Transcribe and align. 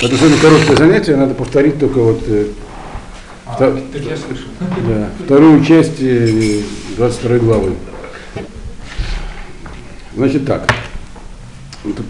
Это 0.00 0.16
самое 0.16 0.40
короткое 0.40 0.76
занятие, 0.76 1.16
надо 1.16 1.34
повторить 1.34 1.78
только 1.78 1.98
вот 1.98 2.22
э, 2.26 2.46
А, 3.46 3.56
Та- 3.58 3.72
так 3.72 4.02
я 4.02 4.16
слышал. 4.16 4.48
да, 4.86 5.08
вторую 5.24 5.64
часть 5.64 6.00
э, 6.00 6.60
22 6.96 7.38
главы. 7.38 7.72
Значит 10.14 10.46
так, 10.46 10.68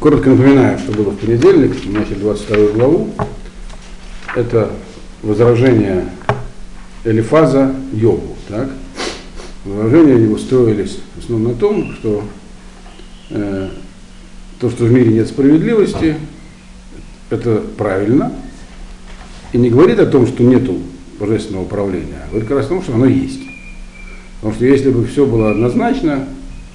коротко 0.01 0.30
напоминаю, 0.30 0.79
что 0.79 0.93
было 0.93 1.11
в 1.11 1.16
понедельник, 1.19 1.77
начали 1.87 2.14
22 2.14 2.72
главу. 2.72 3.11
Это 4.34 4.70
возражение 5.23 6.09
Элифаза 7.05 7.75
Йову. 7.93 8.36
Так? 8.48 8.68
Возражения 9.64 10.23
его 10.23 10.36
строились 10.39 10.98
в 11.16 11.25
основном 11.25 11.52
на 11.52 11.59
том, 11.59 11.95
что 11.95 12.25
э, 13.30 13.68
то, 14.61 14.70
что 14.70 14.84
в 14.84 14.91
мире 14.93 15.11
нет 15.12 15.29
справедливости, 15.29 16.16
это 17.30 17.62
правильно, 17.76 18.32
и 19.52 19.59
не 19.59 19.70
говорит 19.70 19.98
о 19.98 20.06
том, 20.06 20.27
что 20.27 20.42
нету 20.42 20.78
божественного 21.19 21.64
управления, 21.64 22.23
а 22.24 22.28
говорит 22.28 22.48
как 22.48 22.59
раз 22.59 22.66
о 22.66 22.70
том, 22.70 22.82
что 22.82 22.95
оно 22.95 23.06
есть. 23.06 23.41
Потому 24.36 24.55
что 24.55 24.66
если 24.66 24.91
бы 24.91 25.05
все 25.06 25.27
было 25.27 25.50
однозначно, 25.50 26.27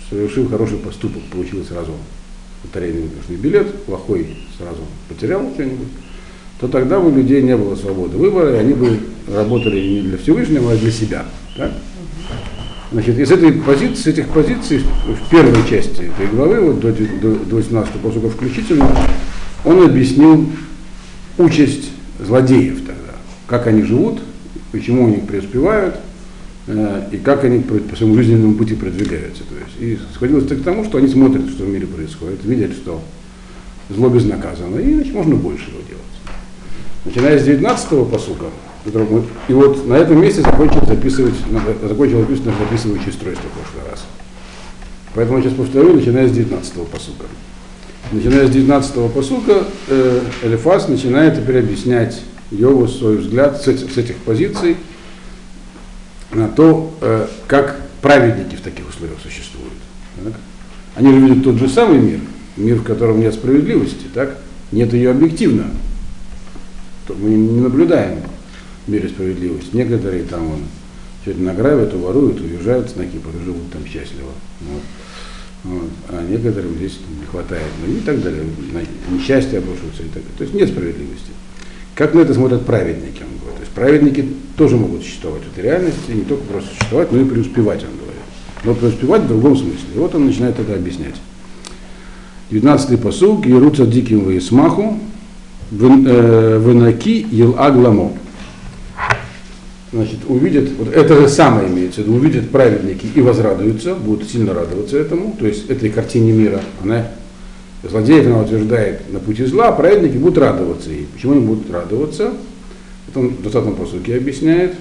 совершив 0.09 0.49
хороший 0.49 0.77
поступок, 0.77 1.23
получил 1.31 1.63
сразу 1.63 1.93
лотерейный 2.63 3.03
выигрышный 3.03 3.37
билет, 3.37 3.73
плохой 3.85 4.27
сразу 4.57 4.81
потерял 5.07 5.41
что-нибудь, 5.53 5.87
то 6.59 6.67
тогда 6.67 6.99
бы 6.99 7.09
у 7.09 7.15
людей 7.15 7.41
не 7.41 7.55
было 7.55 7.75
свободы 7.75 8.17
выбора, 8.17 8.55
и 8.55 8.59
они 8.59 8.73
бы 8.73 8.99
работали 9.33 9.79
не 9.79 10.01
для 10.01 10.17
Всевышнего, 10.17 10.71
а 10.71 10.77
для 10.77 10.91
себя. 10.91 11.25
Так? 11.57 11.71
Значит, 12.91 13.17
из 13.17 13.31
этой 13.31 13.51
позиции, 13.53 14.01
с 14.03 14.07
этих 14.07 14.27
позиций, 14.29 14.81
в 15.07 15.29
первой 15.29 15.67
части 15.67 16.11
этой 16.15 16.27
главы, 16.27 16.61
вот 16.61 16.79
до, 16.79 16.91
до, 16.91 17.35
до 17.35 17.55
18 17.55 17.93
посука 17.93 18.29
включительно, 18.29 18.87
он 19.65 19.83
объяснил 19.83 20.49
участь 21.37 21.89
злодеев 22.19 22.79
тогда, 22.79 23.13
как 23.47 23.67
они 23.67 23.83
живут, 23.83 24.21
почему 24.71 25.07
они 25.07 25.17
преуспевают, 25.17 25.95
э, 26.67 27.09
и 27.11 27.17
как 27.17 27.43
они 27.43 27.59
по, 27.59 27.95
своему 27.95 28.15
жизненному 28.15 28.55
пути 28.55 28.75
продвигаются. 28.75 29.43
То 29.43 29.55
есть, 29.55 29.79
и 29.79 29.99
сходилось 30.13 30.47
так 30.47 30.61
к 30.61 30.63
тому, 30.63 30.83
что 30.83 30.97
они 30.97 31.07
смотрят, 31.07 31.49
что 31.49 31.63
в 31.63 31.69
мире 31.69 31.87
происходит, 31.87 32.43
видят, 32.43 32.73
что 32.73 33.01
зло 33.89 34.09
безнаказано, 34.09 34.77
и 34.79 34.95
значит, 34.95 35.13
можно 35.13 35.35
больше 35.35 35.69
его 35.69 35.79
делать. 35.87 36.03
Начиная 37.05 37.37
с 37.37 37.47
19-го 37.47 38.05
посука, 38.05 38.45
и 39.47 39.53
вот 39.53 39.87
на 39.87 39.93
этом 39.93 40.21
месте 40.21 40.41
закончил 40.41 40.85
записывать, 40.85 41.35
закончил 41.81 42.19
записывать 42.19 42.45
наше 42.45 42.59
записывающее 42.59 43.09
устройство 43.09 43.47
в 43.49 43.71
прошлый 43.71 43.91
раз. 43.91 44.03
Поэтому 45.13 45.37
я 45.37 45.43
сейчас 45.43 45.53
повторю, 45.53 45.93
начиная 45.93 46.27
с 46.27 46.31
19-го 46.31 46.85
посука. 46.85 47.25
Начиная 48.13 48.45
с 48.45 48.51
19-го 48.51 49.09
посука, 49.09 49.63
э, 49.87 50.21
Элифас 50.43 50.87
начинает 50.87 51.35
теперь 51.35 51.59
объяснять 51.59 52.21
Йову 52.51 52.87
свой 52.87 53.17
взгляд 53.17 53.59
с 53.59 53.67
этих, 53.67 53.91
с 53.91 53.97
этих 53.97 54.17
позиций 54.17 54.77
на 56.31 56.47
то, 56.47 56.95
э, 57.01 57.27
как 57.47 57.81
праведники 58.03 58.55
в 58.55 58.61
таких 58.61 58.87
условиях 58.87 59.17
существуют. 59.19 59.73
так. 60.23 60.33
Они 60.95 61.11
же 61.11 61.19
видят 61.21 61.43
тот 61.43 61.55
же 61.55 61.67
самый 61.67 61.97
мир, 61.97 62.19
мир, 62.55 62.75
в 62.75 62.83
котором 62.83 63.19
нет 63.19 63.33
справедливости, 63.33 64.05
так? 64.13 64.37
нет 64.71 64.93
ее 64.93 65.09
объективно. 65.09 65.65
То 67.07 67.15
Мы 67.15 67.31
не 67.31 67.61
наблюдаем 67.61 68.19
в 68.85 68.91
мире 68.91 69.09
справедливости. 69.09 69.75
Некоторые 69.75 70.23
там 70.23 70.49
вон, 70.49 70.59
что-то 71.23 71.39
награбят, 71.39 71.93
воруют, 71.95 72.39
уезжают 72.41 72.91
с 72.91 72.93
Кипр 72.93 73.29
и 73.41 73.43
живут 73.43 73.71
там 73.71 73.83
счастливо. 73.87 74.29
Вот. 74.61 74.83
Вот. 75.63 75.89
А 76.09 76.23
некоторым 76.29 76.75
здесь 76.75 76.99
не 77.19 77.25
хватает, 77.25 77.67
ну 77.85 77.93
и 77.93 77.99
так 78.01 78.21
далее. 78.21 78.43
На- 78.73 79.15
Несчастье 79.15 79.59
обрушивается 79.59 80.03
и 80.03 80.07
так 80.07 80.23
далее. 80.23 80.31
То 80.37 80.43
есть 80.43 80.53
нет 80.53 80.69
справедливости. 80.69 81.31
Как 81.95 82.13
на 82.13 82.19
это 82.21 82.33
смотрят 82.33 82.65
праведники, 82.65 83.21
он 83.21 83.37
говорит. 83.39 83.57
То 83.57 83.61
есть 83.61 83.71
праведники 83.71 84.27
тоже 84.57 84.75
могут 84.77 85.03
существовать 85.03 85.43
в 85.43 85.51
этой 85.53 85.63
реальности, 85.63 86.01
и 86.09 86.15
не 86.15 86.23
только 86.23 86.43
просто 86.43 86.69
существовать, 86.69 87.11
но 87.11 87.21
и 87.21 87.25
преуспевать, 87.25 87.83
он 87.83 87.95
говорит. 87.97 88.21
Но 88.65 88.73
преуспевать 88.73 89.21
в 89.23 89.27
другом 89.27 89.55
смысле. 89.55 89.77
И 89.95 89.97
вот 89.97 90.13
он 90.15 90.25
начинает 90.25 90.59
это 90.59 90.73
объяснять. 90.73 91.15
19-й 92.51 92.97
посуг, 92.97 93.45
Еруца 93.45 93.85
диким 93.85 94.25
Ваисмаху, 94.25 94.99
Венаки 95.71 97.25
Ел-Агламо. 97.31 98.11
Значит, 99.93 100.19
увидят, 100.27 100.69
вот 100.79 100.87
это 100.91 101.21
же 101.21 101.29
самое 101.29 101.67
имеется 101.67 102.01
в 102.01 102.05
виду, 102.05 102.15
увидят 102.15 102.49
праведники 102.49 103.05
и 103.13 103.21
возрадуются, 103.21 103.93
будут 103.93 104.27
сильно 104.27 104.51
радоваться 104.51 104.97
этому, 104.97 105.35
то 105.39 105.45
есть 105.45 105.69
этой 105.69 105.91
картине 105.91 106.31
мира, 106.31 106.61
она, 106.81 107.09
злодеев 107.87 108.25
она 108.25 108.39
утверждает 108.41 109.13
на 109.13 109.19
пути 109.19 109.45
зла, 109.45 109.67
а 109.67 109.71
праведники 109.71 110.17
будут 110.17 110.39
радоваться 110.39 110.89
ей. 110.89 111.07
Почему 111.13 111.33
они 111.33 111.45
будут 111.45 111.69
радоваться? 111.69 112.33
Это 113.07 113.19
он 113.19 113.35
в 113.35 113.43
20 113.43 113.75
посуке 113.75 114.17
объясняет. 114.17 114.73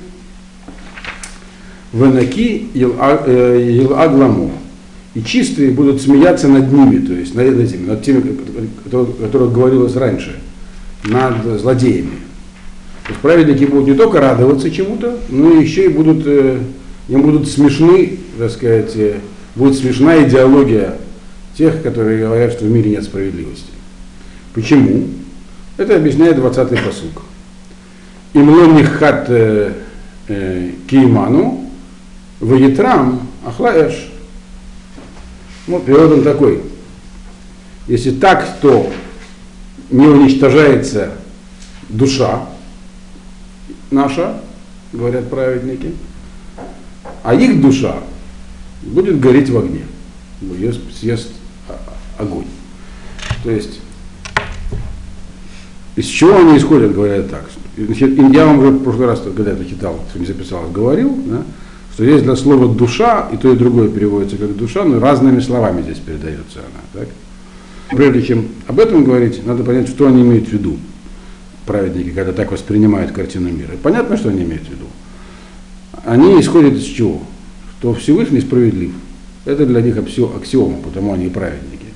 Венаки 1.93 2.69
Ел-Агламо. 2.73 4.51
И 5.13 5.23
чистые 5.23 5.73
будут 5.73 6.01
смеяться 6.01 6.49
над 6.49 6.73
ними, 6.73 7.05
то 7.05 7.13
есть 7.13 7.35
над 7.35 7.49
этими, 7.49 7.85
над 7.85 8.03
теми, 8.03 8.35
о 8.91 9.05
которых 9.21 9.53
говорилось 9.53 9.95
раньше, 9.95 10.41
над 11.05 11.45
злодеями. 11.61 12.22
То 13.05 13.11
есть 13.11 13.21
праведники 13.21 13.65
будут 13.65 13.89
не 13.89 13.95
только 13.95 14.21
радоваться 14.21 14.71
чему-то, 14.71 15.19
но 15.29 15.53
еще 15.55 15.87
и 15.87 15.89
будут, 15.89 16.25
э, 16.25 16.59
им 17.09 17.23
будут 17.23 17.49
смешны, 17.49 18.19
так 18.39 18.51
сказать, 18.51 18.93
э, 18.95 19.19
будет 19.57 19.77
смешна 19.77 20.23
идеология 20.23 20.99
тех, 21.59 21.83
которые 21.83 22.21
говорят, 22.21 22.53
что 22.53 22.65
в 22.65 22.71
мире 22.71 22.91
нет 22.91 23.05
справедливости. 23.05 23.73
Почему? 24.55 25.09
Это 25.77 25.97
объясняет 25.97 26.39
20-й 26.39 26.79
посук. 26.79 27.23
Имлони 28.35 28.85
хат 28.85 29.27
э, 29.29 29.73
кииману, 30.89 31.67
ваетрам 32.39 33.27
ахлаэш. 33.45 34.13
Ну, 35.67 35.81
перевод 35.81 36.13
он 36.13 36.23
такой. 36.23 36.61
Если 37.89 38.13
так, 38.13 38.47
то 38.61 38.91
не 39.91 40.07
уничтожается 40.07 41.11
душа 41.89 42.47
наша, 43.93 44.41
говорят 44.93 45.31
праведники, 45.31 45.93
а 47.23 47.35
их 47.35 47.61
душа 47.61 47.97
будет 48.83 49.21
гореть 49.21 49.51
в 49.51 49.59
огне, 49.59 49.83
ее 50.41 50.73
съест 50.73 51.31
огонь. 52.19 52.47
То 53.45 53.51
есть, 53.51 53.81
из 55.97 56.07
чего 56.07 56.39
они 56.39 56.57
исходят, 56.57 56.95
говорят 56.95 57.31
так. 57.31 57.45
Я 57.77 58.47
вам 58.47 58.59
уже 58.59 58.71
в 58.71 58.83
прошлый 58.83 59.07
раз, 59.07 59.21
когда 59.21 59.53
это 59.53 59.65
читал, 59.65 59.99
не 60.15 60.27
записал, 60.27 60.69
говорил, 60.71 61.17
да, 61.27 61.43
что 61.95 62.05
есть 62.05 62.25
для 62.25 62.37
слова 62.37 62.73
душа, 62.73 63.29
и 63.33 63.37
то, 63.37 63.53
и 63.53 63.57
другое 63.57 63.89
переводится 63.89 64.37
как 64.37 64.57
душа, 64.57 64.85
но 64.85 64.99
разными 64.99 65.41
словами 65.41 65.83
здесь 65.83 65.99
передается 65.99 66.61
она. 66.61 67.05
Так? 67.05 67.09
Прежде 67.91 68.23
чем 68.23 68.49
об 68.67 68.81
этом 68.81 69.05
говорить, 69.05 69.45
надо 69.47 69.63
понять, 69.65 69.89
что 69.89 70.07
они 70.07 70.23
имеют 70.23 70.49
в 70.49 70.53
виду, 70.53 70.79
праведники, 71.67 72.11
когда 72.11 72.33
так 72.33 72.53
воспринимают 72.53 73.13
картину 73.13 73.51
мира. 73.51 73.73
Понятно, 73.83 74.17
что 74.17 74.29
они 74.29 74.43
имеют 74.43 74.65
в 74.65 74.71
виду. 74.71 74.87
Они 76.05 76.41
исходят 76.41 76.75
из 76.75 76.85
чего? 76.85 77.23
Что 77.79 77.95
Всевышний 77.95 78.41
справедлив. 78.41 78.93
Это 79.45 79.67
для 79.67 79.81
них 79.81 79.97
аксио- 79.97 80.37
аксиома, 80.37 80.79
потому 80.83 81.13
они 81.13 81.27
и 81.27 81.31
праведники. 81.31 81.87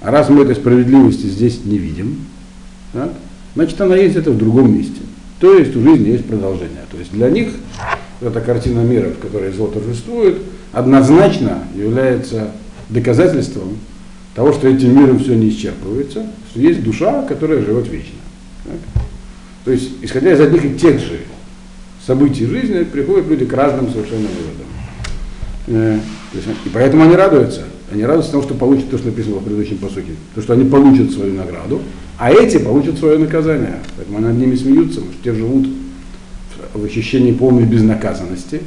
А 0.00 0.10
раз 0.10 0.28
мы 0.28 0.42
этой 0.42 0.54
справедливости 0.54 1.26
здесь 1.26 1.64
не 1.64 1.78
видим, 1.78 2.18
так, 2.92 3.12
значит 3.54 3.80
она 3.80 3.96
есть 3.96 4.16
это 4.16 4.30
в 4.30 4.38
другом 4.38 4.72
месте. 4.76 5.00
То 5.40 5.58
есть 5.58 5.74
у 5.76 5.82
жизни 5.82 6.10
есть 6.10 6.24
продолжение. 6.24 6.84
То 6.90 6.98
есть 6.98 7.12
для 7.12 7.28
них 7.28 7.48
эта 8.20 8.40
картина 8.40 8.80
мира, 8.80 9.10
в 9.10 9.18
которой 9.18 9.52
зло 9.52 9.66
торжествует, 9.66 10.38
однозначно 10.72 11.64
является 11.74 12.52
доказательством 12.88 13.78
того, 14.34 14.52
что 14.52 14.68
этим 14.68 14.96
миром 14.96 15.18
все 15.18 15.34
не 15.34 15.48
исчерпывается, 15.48 16.26
что 16.50 16.60
есть 16.60 16.82
душа, 16.82 17.22
которая 17.22 17.60
живет 17.60 17.88
вечно. 17.88 18.14
То 19.64 19.72
есть, 19.72 19.90
исходя 20.02 20.32
из 20.32 20.40
одних 20.40 20.64
и 20.64 20.74
тех 20.74 21.00
же 21.00 21.20
событий 22.06 22.46
жизни, 22.46 22.84
приходят 22.84 23.26
люди 23.28 23.44
к 23.44 23.52
разным 23.52 23.90
совершенно 23.90 24.28
выводам. 24.28 24.66
Э, 25.66 25.98
и 26.64 26.68
поэтому 26.68 27.04
они 27.04 27.16
радуются. 27.16 27.64
Они 27.92 28.04
радуются 28.04 28.32
тому, 28.32 28.42
что 28.42 28.54
получат 28.54 28.90
то, 28.90 28.98
что 28.98 29.08
написано 29.08 29.36
в 29.36 29.44
предыдущем 29.44 29.78
посуке. 29.78 30.12
То, 30.34 30.42
что 30.42 30.52
они 30.52 30.68
получат 30.68 31.12
свою 31.12 31.34
награду, 31.34 31.82
а 32.18 32.32
эти 32.32 32.58
получат 32.58 32.98
свое 32.98 33.18
наказание. 33.18 33.80
Поэтому 33.96 34.18
они 34.18 34.26
над 34.26 34.38
ними 34.38 34.54
смеются, 34.54 35.00
потому 35.00 35.12
что 35.12 35.24
те 35.24 35.34
живут 35.34 35.68
в 36.72 36.84
ощущении 36.84 37.32
полной 37.32 37.64
безнаказанности. 37.64 38.62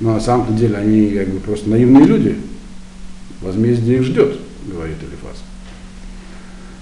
Но 0.00 0.14
на 0.14 0.20
самом-то 0.20 0.52
деле 0.52 0.76
они 0.76 1.10
как 1.10 1.28
бы 1.28 1.40
просто 1.40 1.70
наивные 1.70 2.04
люди. 2.04 2.36
Возмездие 3.40 3.98
их 3.98 4.04
ждет, 4.04 4.36
говорит 4.66 4.96
Элифаз. 5.02 5.42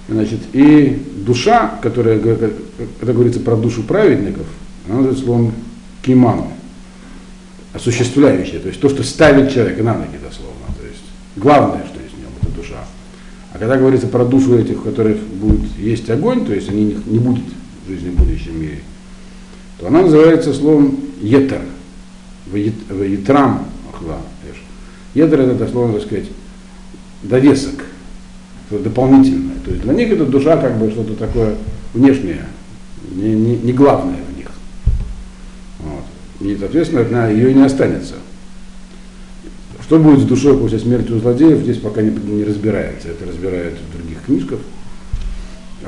Значит, 0.09 0.39
и 0.51 1.01
душа, 1.25 1.79
которая, 1.81 2.19
когда 2.19 3.13
говорится 3.13 3.39
про 3.39 3.55
душу 3.55 3.83
праведников, 3.83 4.45
она 4.85 4.97
называется 4.97 5.23
словом 5.23 5.53
киману, 6.01 6.51
осуществляющая, 7.73 8.59
то 8.59 8.67
есть 8.67 8.81
то, 8.81 8.89
что 8.89 9.03
ставит 9.03 9.53
человека 9.53 9.81
на 9.81 9.93
ноги 9.93 10.17
дословно. 10.21 10.65
То 10.77 10.85
есть 10.85 11.03
главное, 11.37 11.85
что 11.85 12.01
есть 12.01 12.15
в 12.15 12.19
нем, 12.19 12.29
это 12.41 12.51
душа. 12.51 12.83
А 13.53 13.57
когда 13.57 13.77
говорится 13.77 14.07
про 14.07 14.25
душу 14.25 14.57
этих, 14.57 14.81
у 14.81 14.89
которых 14.89 15.19
будет 15.19 15.77
есть 15.77 16.09
огонь, 16.09 16.45
то 16.45 16.53
есть 16.53 16.69
они 16.69 16.83
не, 16.83 16.97
не 17.05 17.19
будут 17.19 17.45
в 17.85 17.89
жизни 17.89 18.09
в 18.09 18.15
будущем 18.15 18.59
мире, 18.59 18.79
то 19.79 19.87
она 19.87 20.01
называется 20.01 20.53
словом 20.53 20.99
етер. 21.21 21.61
Ветрам 22.51 23.65
ахла. 23.93 24.17
Етер 25.13 25.39
это 25.41 25.67
слово, 25.69 25.93
так 25.93 26.07
сказать, 26.07 26.25
довесок, 27.21 27.85
дополнительное. 28.79 29.55
То 29.63 29.71
есть 29.71 29.83
для 29.83 29.93
них 29.93 30.11
эта 30.11 30.25
душа 30.25 30.57
как 30.57 30.77
бы 30.77 30.89
что-то 30.91 31.15
такое 31.15 31.55
внешнее, 31.93 32.45
не, 33.11 33.33
не, 33.33 33.57
не 33.57 33.73
главное 33.73 34.19
в 34.29 34.37
них. 34.37 34.49
Вот. 35.79 36.03
И, 36.41 36.57
соответственно, 36.57 37.01
она, 37.01 37.29
ее 37.29 37.53
не 37.53 37.63
останется. 37.63 38.15
Что 39.81 39.99
будет 39.99 40.21
с 40.21 40.23
душой 40.23 40.57
после 40.57 40.79
смерти 40.79 41.11
у 41.11 41.19
злодеев, 41.19 41.61
здесь 41.61 41.77
пока 41.77 42.01
не, 42.01 42.09
не 42.09 42.43
разбирается. 42.43 43.09
Это 43.09 43.25
разбирают 43.25 43.75
в 43.77 43.97
других 43.97 44.23
книжках. 44.25 44.59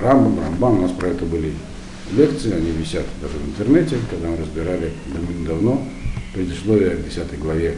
Рамбам, 0.01 0.39
Рамбам, 0.39 0.79
у 0.79 0.81
нас 0.81 0.91
про 0.91 1.07
это 1.07 1.25
были 1.25 1.53
лекции, 2.11 2.53
они 2.53 2.71
висят 2.71 3.05
даже 3.21 3.33
в 3.37 3.47
интернете, 3.49 3.97
когда 4.09 4.27
мы 4.27 4.37
разбирали 4.37 4.91
давно 5.47 5.81
предисловие 6.33 6.91
к 6.91 7.05
10 7.05 7.39
главе 7.39 7.75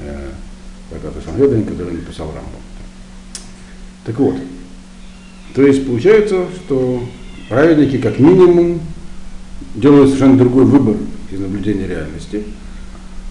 э, 0.00 0.28
трактата 0.90 1.20
Санхедрин, 1.24 1.64
который 1.64 1.94
написал 1.94 2.26
Рамбам. 2.26 2.67
Так 4.08 4.18
вот, 4.20 4.36
то 5.54 5.66
есть 5.66 5.86
получается, 5.86 6.46
что 6.64 7.04
праведники 7.50 7.98
как 7.98 8.18
минимум 8.18 8.80
делают 9.74 10.06
совершенно 10.08 10.38
другой 10.38 10.64
выбор 10.64 10.96
из 11.30 11.38
наблюдения 11.38 11.86
реальности, 11.86 12.42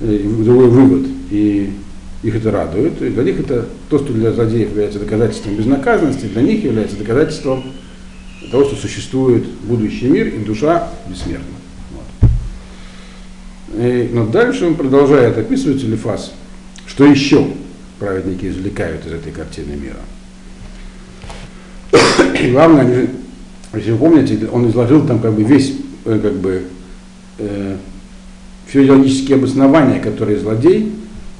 э, 0.01 0.19
другой 0.43 0.67
вывод. 0.67 1.07
И 1.31 1.73
их 2.21 2.35
это 2.35 2.51
радует. 2.51 3.01
И 3.01 3.09
для 3.09 3.23
них 3.23 3.39
это 3.39 3.67
то, 3.89 3.97
что 3.97 4.13
для 4.13 4.31
злодеев 4.31 4.69
является 4.69 4.99
доказательством 4.99 5.55
безнаказанности, 5.55 6.27
для 6.27 6.43
них 6.43 6.63
является 6.63 6.95
доказательством 6.95 7.63
того, 8.51 8.65
что 8.65 8.75
существует 8.75 9.47
будущий 9.63 10.09
мир 10.09 10.27
и 10.27 10.37
душа 10.45 10.89
бессмертна. 11.09 11.57
Вот. 12.21 12.29
И, 13.81 14.11
но 14.13 14.27
дальше 14.27 14.67
он 14.67 14.75
продолжает 14.75 15.39
описывать 15.39 15.83
Элифас, 15.83 16.33
что 16.85 17.03
еще 17.03 17.47
праведники 17.97 18.45
извлекают 18.45 19.07
из 19.07 19.13
этой 19.13 19.31
картины 19.31 19.75
мира. 19.75 19.97
И 22.41 22.51
главное, 22.51 23.07
если 23.73 23.91
вы 23.91 23.97
помните, 23.97 24.47
он 24.51 24.69
изложил 24.69 25.05
там 25.05 25.19
как 25.19 25.33
бы 25.33 25.43
весь 25.43 25.73
э, 26.05 26.19
как 26.21 26.33
бы, 26.33 26.63
э, 27.39 27.75
физиологические 28.67 29.37
обоснования, 29.37 29.99
которые 29.99 30.39
злодей 30.39 30.91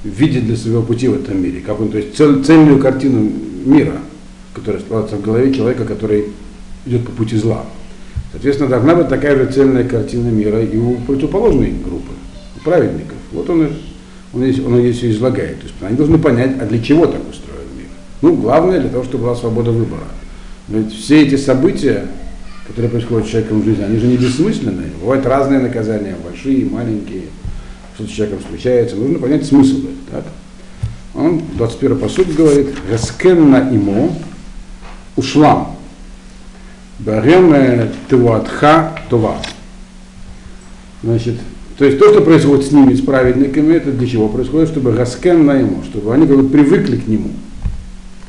видит 0.04 0.46
для 0.46 0.56
своего 0.56 0.82
пути 0.82 1.08
в 1.08 1.16
этом 1.16 1.42
мире. 1.42 1.62
Как 1.62 1.80
он, 1.80 1.90
то 1.90 1.98
есть 1.98 2.16
цель, 2.16 2.44
цельную 2.44 2.80
картину 2.80 3.32
мира, 3.66 3.98
которая 4.54 4.82
складывается 4.82 5.18
в 5.18 5.22
голове 5.22 5.54
человека, 5.54 5.86
который 5.86 6.26
идет 6.86 7.06
по 7.06 7.12
пути 7.12 7.38
зла. 7.38 7.66
Соответственно, 8.32 8.70
должна 8.70 8.96
быть 8.96 9.10
такая 9.10 9.36
же 9.36 9.52
цельная 9.52 9.84
картина 9.84 10.30
мира 10.30 10.62
и 10.62 10.78
у 10.78 10.96
противоположной 10.96 11.74
группы, 11.84 12.12
у 12.56 12.64
праведников. 12.64 13.18
Вот 13.32 13.50
он, 13.50 13.70
он, 14.34 14.44
здесь, 14.44 14.64
он 14.66 14.80
здесь 14.80 14.98
все 14.98 15.12
излагает. 15.12 15.60
То 15.60 15.64
есть 15.64 15.76
они 15.82 15.96
должны 15.96 16.18
понять, 16.18 16.52
а 16.60 16.66
для 16.66 16.82
чего 16.82 17.06
так 17.06 17.22
устроен 17.30 17.68
мир. 17.78 17.88
Ну, 18.22 18.36
главное, 18.36 18.80
для 18.80 18.90
того, 18.90 19.04
чтобы 19.04 19.26
была 19.26 19.36
свобода 19.36 19.72
выбора. 19.72 20.04
Ведь 20.68 20.94
все 20.94 21.24
эти 21.24 21.36
события, 21.36 22.08
которые 22.68 22.92
происходят 22.92 23.28
с 23.28 23.32
человеком 23.32 23.62
в 23.62 23.66
жизни, 23.66 23.84
они 23.84 23.98
же 23.98 24.08
не 24.08 24.18
бессмысленные. 24.18 24.92
Бывают 25.00 25.26
разные 25.26 25.60
наказания, 25.60 26.16
большие, 26.24 26.66
маленькие 26.66 27.24
что 27.98 28.06
с 28.06 28.12
человеком 28.12 28.42
случается, 28.48 28.96
нужно 28.96 29.18
понять 29.18 29.44
смысл 29.44 29.78
этого. 29.78 29.92
Так? 30.12 30.26
Он, 31.16 31.42
21 31.56 31.98
посуд 31.98 32.28
говорит, 32.36 32.68
«Раскенна 32.92 33.70
имо 33.74 34.14
ушлам, 35.16 35.76
барем 37.00 37.90
тевуатха 38.08 39.02
това». 39.10 39.38
Значит, 41.02 41.38
то 41.80 41.86
есть 41.86 41.98
то, 41.98 42.12
что 42.12 42.22
происходит 42.22 42.68
с 42.68 42.72
ними, 42.72 42.94
с 42.94 43.02
праведниками, 43.02 43.74
это 43.74 43.92
для 43.92 44.08
чего 44.08 44.30
происходит? 44.30 44.70
Чтобы 44.70 44.96
раскен 44.96 45.44
на 45.44 45.54
ему, 45.54 45.84
чтобы 45.84 46.14
они 46.14 46.28
как 46.28 46.38
бы 46.38 46.50
привыкли 46.50 46.98
к 46.98 47.08
нему, 47.08 47.32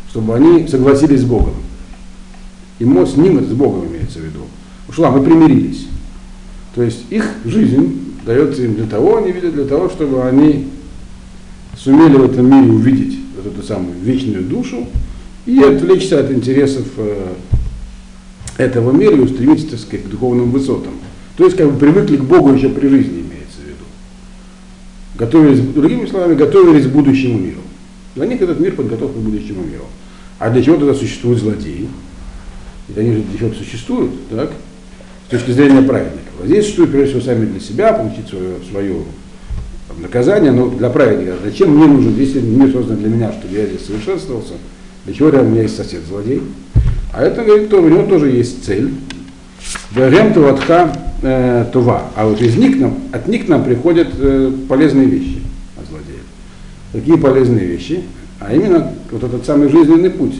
чтобы 0.08 0.34
они 0.34 0.66
согласились 0.66 1.20
с 1.20 1.24
Богом. 1.24 1.54
Имо 2.78 3.06
с 3.06 3.16
ним, 3.16 3.44
с 3.44 3.52
Богом 3.52 3.86
имеется 3.88 4.20
в 4.20 4.22
виду. 4.22 4.40
Ушла, 4.88 5.10
мы 5.10 5.22
примирились. 5.22 5.86
То 6.74 6.82
есть 6.82 7.04
их 7.10 7.24
жизнь 7.44 8.14
дается 8.24 8.62
им 8.62 8.74
для 8.74 8.86
того, 8.86 9.16
они 9.16 9.32
видят 9.32 9.54
для 9.54 9.64
того, 9.64 9.88
чтобы 9.88 10.22
они 10.24 10.68
сумели 11.76 12.16
в 12.16 12.24
этом 12.24 12.50
мире 12.50 12.72
увидеть 12.72 13.18
вот 13.36 13.46
эту 13.52 13.66
самую 13.66 13.94
вечную 14.02 14.44
душу 14.44 14.86
и 15.46 15.60
отвлечься 15.60 16.20
от 16.20 16.30
интересов 16.30 16.86
э, 16.98 17.34
этого 18.58 18.92
мира 18.92 19.16
и 19.16 19.20
устремиться, 19.20 19.70
так 19.70 19.80
сказать, 19.80 20.06
к 20.06 20.08
духовным 20.08 20.50
высотам. 20.50 20.92
То 21.36 21.44
есть, 21.44 21.56
как 21.56 21.70
бы 21.70 21.78
привыкли 21.78 22.16
к 22.16 22.24
Богу 22.24 22.52
еще 22.52 22.68
при 22.68 22.88
жизни, 22.88 23.20
имеется 23.20 23.60
в 23.62 23.66
виду. 23.66 23.84
Готовились, 25.16 25.60
другими 25.60 26.06
словами, 26.06 26.34
готовились 26.34 26.86
к 26.86 26.90
будущему 26.90 27.38
миру. 27.38 27.60
Для 28.14 28.26
них 28.26 28.40
этот 28.42 28.60
мир 28.60 28.74
подготовка 28.74 29.18
к 29.18 29.22
будущему 29.22 29.62
миру. 29.62 29.84
А 30.38 30.50
для 30.50 30.62
чего 30.62 30.76
тогда 30.76 30.94
существуют 30.94 31.40
злодеи? 31.40 31.88
Ведь 32.88 32.98
они 32.98 33.12
же 33.12 33.24
чего 33.38 33.52
существуют, 33.52 34.12
так? 34.30 34.50
С 35.26 35.30
точки 35.30 35.50
зрения 35.50 35.82
праведников. 35.82 36.32
Здесь 36.44 36.64
существует 36.64 36.90
прежде 36.90 37.10
всего 37.10 37.20
сами 37.22 37.46
для 37.46 37.60
себя, 37.60 37.92
получить 37.92 38.28
свое, 38.28 38.54
свое 38.70 39.02
наказание, 40.00 40.52
но 40.52 40.68
для 40.70 40.88
праведника. 40.88 41.34
Зачем 41.44 41.76
мне 41.76 41.86
нужен, 41.86 42.16
если 42.16 42.40
мир 42.40 42.72
создан 42.72 42.96
для 42.96 43.08
меня, 43.08 43.32
чтобы 43.32 43.54
я 43.54 43.66
здесь 43.66 43.84
совершенствовался, 43.84 44.54
для 45.04 45.14
чего 45.14 45.28
рядом 45.28 45.48
у 45.48 45.50
меня 45.50 45.62
есть 45.62 45.76
сосед 45.76 46.02
злодей? 46.08 46.42
А 47.12 47.22
это, 47.22 47.42
говорит, 47.42 47.68
то, 47.68 47.82
у 47.82 47.88
него 47.88 48.04
тоже 48.04 48.30
есть 48.30 48.64
цель. 48.64 48.90
Варем 49.92 50.32
Туватха 50.32 50.92
э, 51.22 51.66
Това. 51.72 52.10
А 52.14 52.26
вот 52.26 52.40
из 52.40 52.56
них 52.56 52.78
нам, 52.78 52.98
от 53.12 53.26
них 53.28 53.48
нам 53.48 53.64
приходят 53.64 54.08
э, 54.18 54.52
полезные 54.68 55.06
вещи 55.06 55.40
от 55.76 55.88
злодеев. 55.88 56.22
Какие 56.92 57.16
полезные 57.16 57.66
вещи? 57.66 58.02
А 58.40 58.54
именно 58.54 58.92
вот 59.10 59.24
этот 59.24 59.44
самый 59.44 59.68
жизненный 59.68 60.10
путь. 60.10 60.34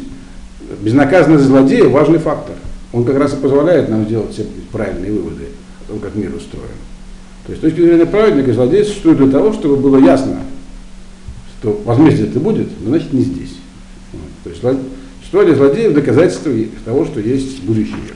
Безнаказанность 0.81 1.45
злодея 1.45 1.89
важный 1.89 2.19
фактор. 2.19 2.55
Он 2.93 3.05
как 3.05 3.19
раз 3.19 3.35
и 3.35 3.37
позволяет 3.37 3.89
нам 3.89 4.05
сделать 4.05 4.33
все 4.33 4.47
правильные 4.73 5.13
выводы 5.13 5.49
том, 5.89 5.99
как 5.99 6.15
мир 6.15 6.35
устроен. 6.35 6.69
То 7.47 7.53
есть 7.53 7.63
с 7.63 7.65
точки 7.65 7.81
зрения 7.81 8.07
праведника 8.07 8.53
злодей 8.53 8.85
существует 8.85 9.19
для 9.19 9.31
того, 9.31 9.53
чтобы 9.53 9.77
было 9.77 9.99
ясно, 9.99 10.41
что 11.59 11.81
возмездие 11.85 12.29
это 12.29 12.39
будет, 12.39 12.69
но 12.81 12.91
значит 12.91 13.13
не 13.13 13.23
здесь. 13.23 13.57
То 14.45 14.51
есть 14.51 14.63
существование 15.21 15.57
злодеев 15.57 15.95
доказательство 15.95 16.53
того, 16.85 17.07
что 17.07 17.21
есть 17.21 17.63
будущий 17.63 17.95
мир. 17.95 18.15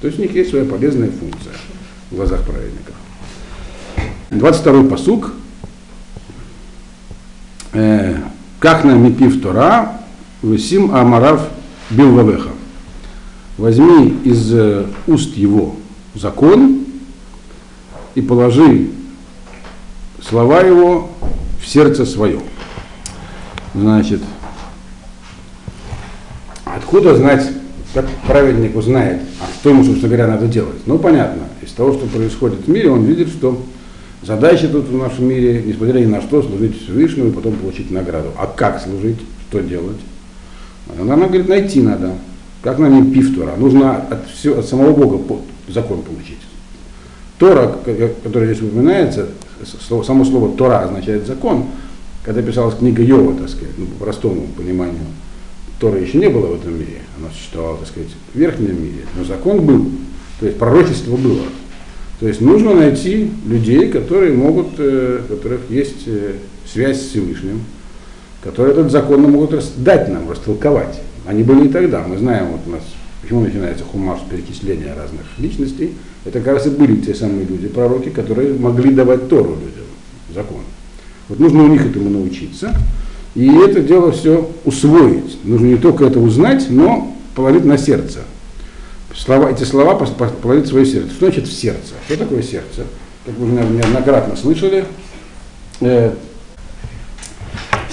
То 0.00 0.06
есть 0.06 0.18
у 0.18 0.22
них 0.22 0.32
есть 0.32 0.50
своя 0.50 0.64
полезная 0.64 1.10
функция 1.10 1.52
в 2.10 2.16
глазах 2.16 2.42
праведников. 2.44 2.94
22-й 4.30 4.88
посук. 4.88 5.32
Э, 7.72 8.16
как 8.60 8.84
на 8.84 8.92
мипив 8.92 9.42
Тора, 9.42 9.97
высим 10.42 10.94
амарав 10.94 11.48
билвавеха. 11.90 12.50
Возьми 13.56 14.18
из 14.24 14.52
э, 14.52 14.86
уст 15.06 15.36
его 15.36 15.76
закон 16.14 16.84
и 18.14 18.20
положи 18.20 18.90
слова 20.22 20.60
его 20.60 21.10
в 21.60 21.66
сердце 21.66 22.06
свое. 22.06 22.40
Значит, 23.74 24.20
откуда 26.64 27.16
знать, 27.16 27.48
как 27.94 28.08
праведник 28.26 28.76
узнает, 28.76 29.22
а 29.40 29.46
что 29.54 29.70
ему, 29.70 29.84
собственно 29.84 30.08
говоря, 30.08 30.26
надо 30.28 30.46
делать? 30.46 30.86
Ну, 30.86 30.98
понятно, 30.98 31.42
из 31.62 31.72
того, 31.72 31.92
что 31.92 32.06
происходит 32.06 32.66
в 32.66 32.68
мире, 32.68 32.90
он 32.90 33.04
видит, 33.04 33.28
что 33.28 33.60
задача 34.22 34.68
тут 34.68 34.88
в 34.88 34.96
нашем 34.96 35.26
мире, 35.26 35.62
несмотря 35.64 35.98
ни 35.98 36.06
на 36.06 36.22
что, 36.22 36.42
служить 36.42 36.82
Всевышнему 36.82 37.30
и 37.30 37.32
потом 37.32 37.54
получить 37.54 37.90
награду. 37.90 38.28
А 38.38 38.46
как 38.46 38.80
служить, 38.80 39.18
что 39.48 39.60
делать? 39.60 39.98
Она, 40.88 41.14
она 41.14 41.26
говорит, 41.26 41.48
найти 41.48 41.80
надо. 41.80 42.12
Как 42.62 42.78
нам 42.78 43.02
не 43.04 43.12
пифтура? 43.12 43.54
Нужно 43.56 43.96
от, 43.96 44.28
все, 44.30 44.58
от 44.58 44.66
самого 44.66 44.92
Бога 44.92 45.40
закон 45.68 46.02
получить. 46.02 46.38
Тора, 47.38 47.76
которая 48.24 48.52
здесь 48.52 48.68
упоминается, 48.68 49.28
само 49.64 50.24
слово 50.24 50.56
Тора 50.56 50.80
означает 50.80 51.26
закон, 51.26 51.66
когда 52.24 52.42
писалась 52.42 52.76
книга 52.76 53.02
Йова, 53.02 53.34
так 53.34 53.48
сказать, 53.48 53.74
ну, 53.78 53.86
по 53.86 54.04
простому 54.04 54.48
пониманию, 54.56 54.98
Тора 55.78 56.00
еще 56.00 56.18
не 56.18 56.28
было 56.28 56.46
в 56.46 56.60
этом 56.60 56.74
мире, 56.74 57.02
она 57.16 57.30
существовала, 57.30 57.78
так 57.78 57.88
сказать, 57.88 58.08
в 58.34 58.38
верхнем 58.38 58.82
мире, 58.82 59.06
но 59.16 59.24
закон 59.24 59.64
был, 59.64 59.86
то 60.40 60.46
есть 60.46 60.58
пророчество 60.58 61.16
было. 61.16 61.44
То 62.18 62.26
есть 62.26 62.40
нужно 62.40 62.74
найти 62.74 63.30
людей, 63.46 63.88
которые 63.88 64.34
могут, 64.34 64.74
э, 64.78 65.20
у 65.24 65.36
которых 65.36 65.60
есть 65.70 66.02
э, 66.06 66.32
связь 66.66 67.00
с 67.00 67.10
Всевышним, 67.10 67.60
которые 68.50 68.72
этот 68.72 68.90
закон 68.90 69.22
могут 69.22 69.54
дать 69.76 70.08
нам, 70.08 70.30
растолковать. 70.30 71.00
Они 71.26 71.42
были 71.42 71.66
и 71.66 71.68
тогда. 71.70 72.02
Мы 72.06 72.16
знаем, 72.16 72.46
вот 72.52 72.60
у 72.66 72.70
нас 72.70 72.82
Почему 73.28 73.40
начинается 73.40 73.84
хумаш 73.84 74.20
перечисления 74.30 74.94
разных 74.94 75.20
личностей? 75.36 75.92
Это 76.24 76.40
как 76.40 76.54
раз 76.54 76.66
и 76.66 76.70
были 76.70 76.96
те 76.96 77.14
самые 77.14 77.44
люди, 77.44 77.68
пророки, 77.68 78.08
которые 78.08 78.54
могли 78.54 78.94
давать 78.94 79.28
Тору 79.28 79.50
людям, 79.50 79.84
закон. 80.34 80.62
Вот 81.28 81.38
нужно 81.38 81.64
у 81.64 81.66
них 81.66 81.84
этому 81.84 82.08
научиться. 82.08 82.74
И 83.34 83.46
это 83.46 83.82
дело 83.82 84.12
все 84.12 84.50
усвоить. 84.64 85.44
Нужно 85.44 85.66
не 85.66 85.76
только 85.76 86.06
это 86.06 86.18
узнать, 86.20 86.68
но 86.70 87.14
положить 87.34 87.66
на 87.66 87.76
сердце. 87.76 88.20
Слова, 89.14 89.50
эти 89.50 89.64
слова 89.64 89.94
положить 89.94 90.64
в 90.64 90.68
свое 90.68 90.86
сердце. 90.86 91.10
Что 91.10 91.26
значит 91.26 91.48
в 91.48 91.52
сердце? 91.52 91.92
Что 92.06 92.16
такое 92.16 92.42
сердце? 92.42 92.86
Как 93.26 93.36
вы, 93.36 93.46
наверное, 93.48 93.82
неоднократно 93.82 94.36
слышали, 94.36 94.86
э, 95.80 96.14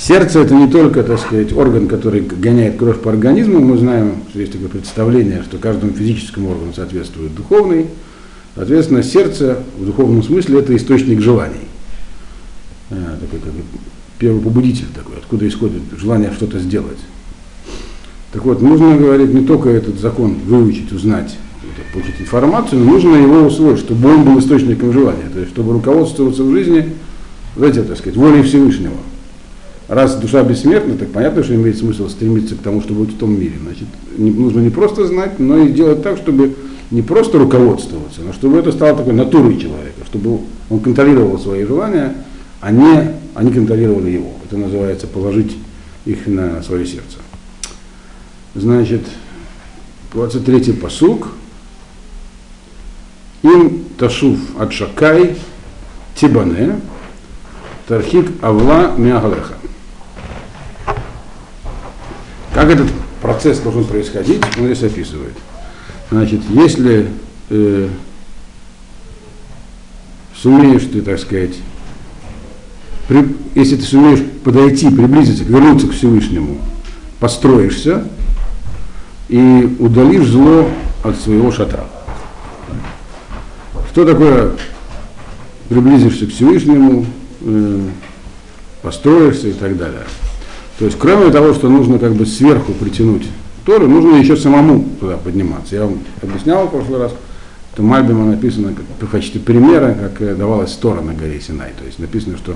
сердце 0.06 0.40
это 0.40 0.54
не 0.54 0.68
только, 0.68 1.04
так 1.04 1.20
сказать, 1.20 1.52
орган, 1.54 1.88
который 1.88 2.22
гоняет 2.22 2.78
кровь 2.78 3.00
по 3.00 3.10
организму. 3.10 3.60
Мы 3.60 3.78
знаем, 3.78 4.18
что 4.30 4.40
есть 4.40 4.52
такое 4.52 4.70
представление, 4.70 5.42
что 5.44 5.58
каждому 5.58 5.94
физическому 5.94 6.52
органу 6.52 6.74
соответствует 6.76 7.34
духовный. 7.34 7.88
Соответственно, 8.56 9.04
сердце 9.04 9.60
в 9.78 9.86
духовном 9.86 10.24
смысле 10.24 10.60
это 10.60 10.76
источник 10.76 11.22
желаний. 11.22 11.68
Э, 12.92 13.18
такой 13.20 13.40
как 13.40 13.52
бы 13.52 13.62
первый 14.20 14.42
побудитель 14.42 14.86
такой, 14.94 15.18
откуда 15.18 15.48
исходит 15.48 15.82
желание 15.98 16.32
что-то 16.32 16.60
сделать. 16.60 17.00
Так 18.32 18.46
вот, 18.46 18.62
нужно, 18.62 18.96
говорить 18.98 19.34
не 19.34 19.46
только 19.46 19.70
этот 19.70 20.00
закон 20.00 20.36
выучить, 20.46 20.92
узнать, 20.92 21.36
получить 21.94 22.20
информацию, 22.20 22.82
но 22.82 22.92
нужно 22.92 23.16
его 23.16 23.48
усвоить, 23.48 23.80
чтобы 23.80 24.14
он 24.14 24.24
был 24.24 24.40
источником 24.40 24.94
желания, 24.94 25.30
то 25.34 25.40
есть 25.40 25.52
чтобы 25.52 25.74
руководствоваться 25.74 26.44
в 26.44 26.52
жизни, 26.52 26.92
знаете, 27.56 27.84
так 27.84 27.98
сказать, 27.98 28.18
волей 28.18 28.44
Всевышнего. 28.44 28.98
Раз 29.88 30.16
душа 30.16 30.44
бессмертна, 30.44 30.98
так 30.98 31.10
понятно, 31.12 31.44
что 31.44 31.54
имеет 31.54 31.78
смысл 31.78 32.10
стремиться 32.10 32.56
к 32.56 32.60
тому, 32.60 32.82
чтобы 32.82 33.06
быть 33.06 33.16
в 33.16 33.20
том 33.20 33.40
мире. 33.40 33.54
Значит, 33.62 33.88
не, 34.18 34.32
нужно 34.32 34.62
не 34.62 34.72
просто 34.72 35.06
знать, 35.06 35.40
но 35.40 35.60
и 35.60 35.72
делать 35.72 36.02
так, 36.02 36.18
чтобы 36.18 36.56
не 36.90 37.04
просто 37.04 37.38
руководствоваться, 37.38 38.22
но 38.22 38.34
чтобы 38.34 38.58
это 38.58 38.72
стало 38.72 38.98
такой 38.98 39.14
натурой 39.14 39.58
человека, 39.58 40.02
чтобы 40.06 40.40
он 40.70 40.80
контролировал 40.80 41.38
свои 41.38 41.66
желания, 41.66 42.16
а 42.62 42.72
не 42.72 43.12
они 43.36 43.52
контролировали 43.52 44.12
его. 44.12 44.32
Это 44.46 44.58
называется 44.58 45.08
положить 45.08 45.56
их 46.06 46.26
на 46.26 46.64
свое 46.64 46.86
сердце. 46.86 47.18
Значит, 48.56 49.02
23-й 50.14 50.74
посук. 50.74 51.28
Им 53.44 53.84
ташув 53.98 54.40
от 54.58 54.74
шакай 54.74 55.36
тибане 56.16 56.80
тархик 57.88 58.32
авла 58.42 58.96
миагалеха. 58.98 59.56
Как 62.56 62.70
этот 62.70 62.90
процесс 63.22 63.60
должен 63.60 63.84
происходить, 63.84 64.42
он 64.58 64.68
здесь 64.68 64.84
описывает. 64.84 65.34
Значит, 66.10 66.40
если 66.50 67.10
э, 67.50 67.90
сумеешь 70.34 70.84
ты, 70.84 71.02
так 71.02 71.20
сказать, 71.20 71.56
при, 73.10 73.36
если 73.56 73.76
ты 73.76 73.82
сумеешь 73.82 74.24
подойти, 74.46 74.90
приблизиться, 74.90 75.44
вернуться 75.44 75.88
к 75.88 75.92
Всевышнему, 75.92 76.60
построишься 77.20 78.08
и 79.28 79.76
удалишь 79.78 80.28
зло 80.28 80.70
от 81.04 81.20
своего 81.20 81.52
шатра. 81.52 81.90
Что 83.92 84.06
такое 84.06 84.54
приблизишься 85.68 86.26
к 86.26 86.30
Всевышнему, 86.30 87.06
э, 87.42 87.82
построишься 88.82 89.50
и 89.50 89.54
так 89.54 89.78
далее. 89.78 90.04
То 90.80 90.86
есть, 90.86 90.98
кроме 91.00 91.32
того, 91.32 91.54
что 91.54 91.70
нужно 91.70 92.00
как 92.00 92.14
бы 92.16 92.26
сверху 92.26 92.74
притянуть 92.74 93.24
Тору, 93.66 93.88
нужно 93.88 94.18
еще 94.18 94.36
самому 94.36 94.86
туда 95.00 95.18
подниматься. 95.18 95.76
Я 95.76 95.86
вам 95.86 96.00
объяснял 96.22 96.68
в 96.68 96.72
прошлый 96.72 97.00
раз, 97.00 97.14
что 97.74 97.84
Мальбима 97.84 98.26
написано 98.26 98.74
как, 98.74 99.08
в 99.08 99.12
качестве 99.12 99.42
примера, 99.42 99.96
как 100.00 100.22
э, 100.22 100.36
давалась 100.36 100.74
Тора 100.74 101.02
на 101.02 101.14
горе 101.14 101.42
Синай. 101.42 101.72
То 101.78 101.86
есть 101.86 101.98
написано, 101.98 102.38
что 102.38 102.56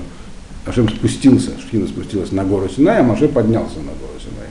Ашем 0.66 0.88
спустился, 0.88 1.50
Шхина 1.60 1.86
спустилась 1.88 2.30
на 2.32 2.44
гору 2.44 2.68
Синай, 2.68 3.00
а 3.00 3.02
Маше 3.02 3.26
поднялся 3.28 3.78
на 3.78 3.92
гору 3.92 4.18
Синай. 4.20 4.46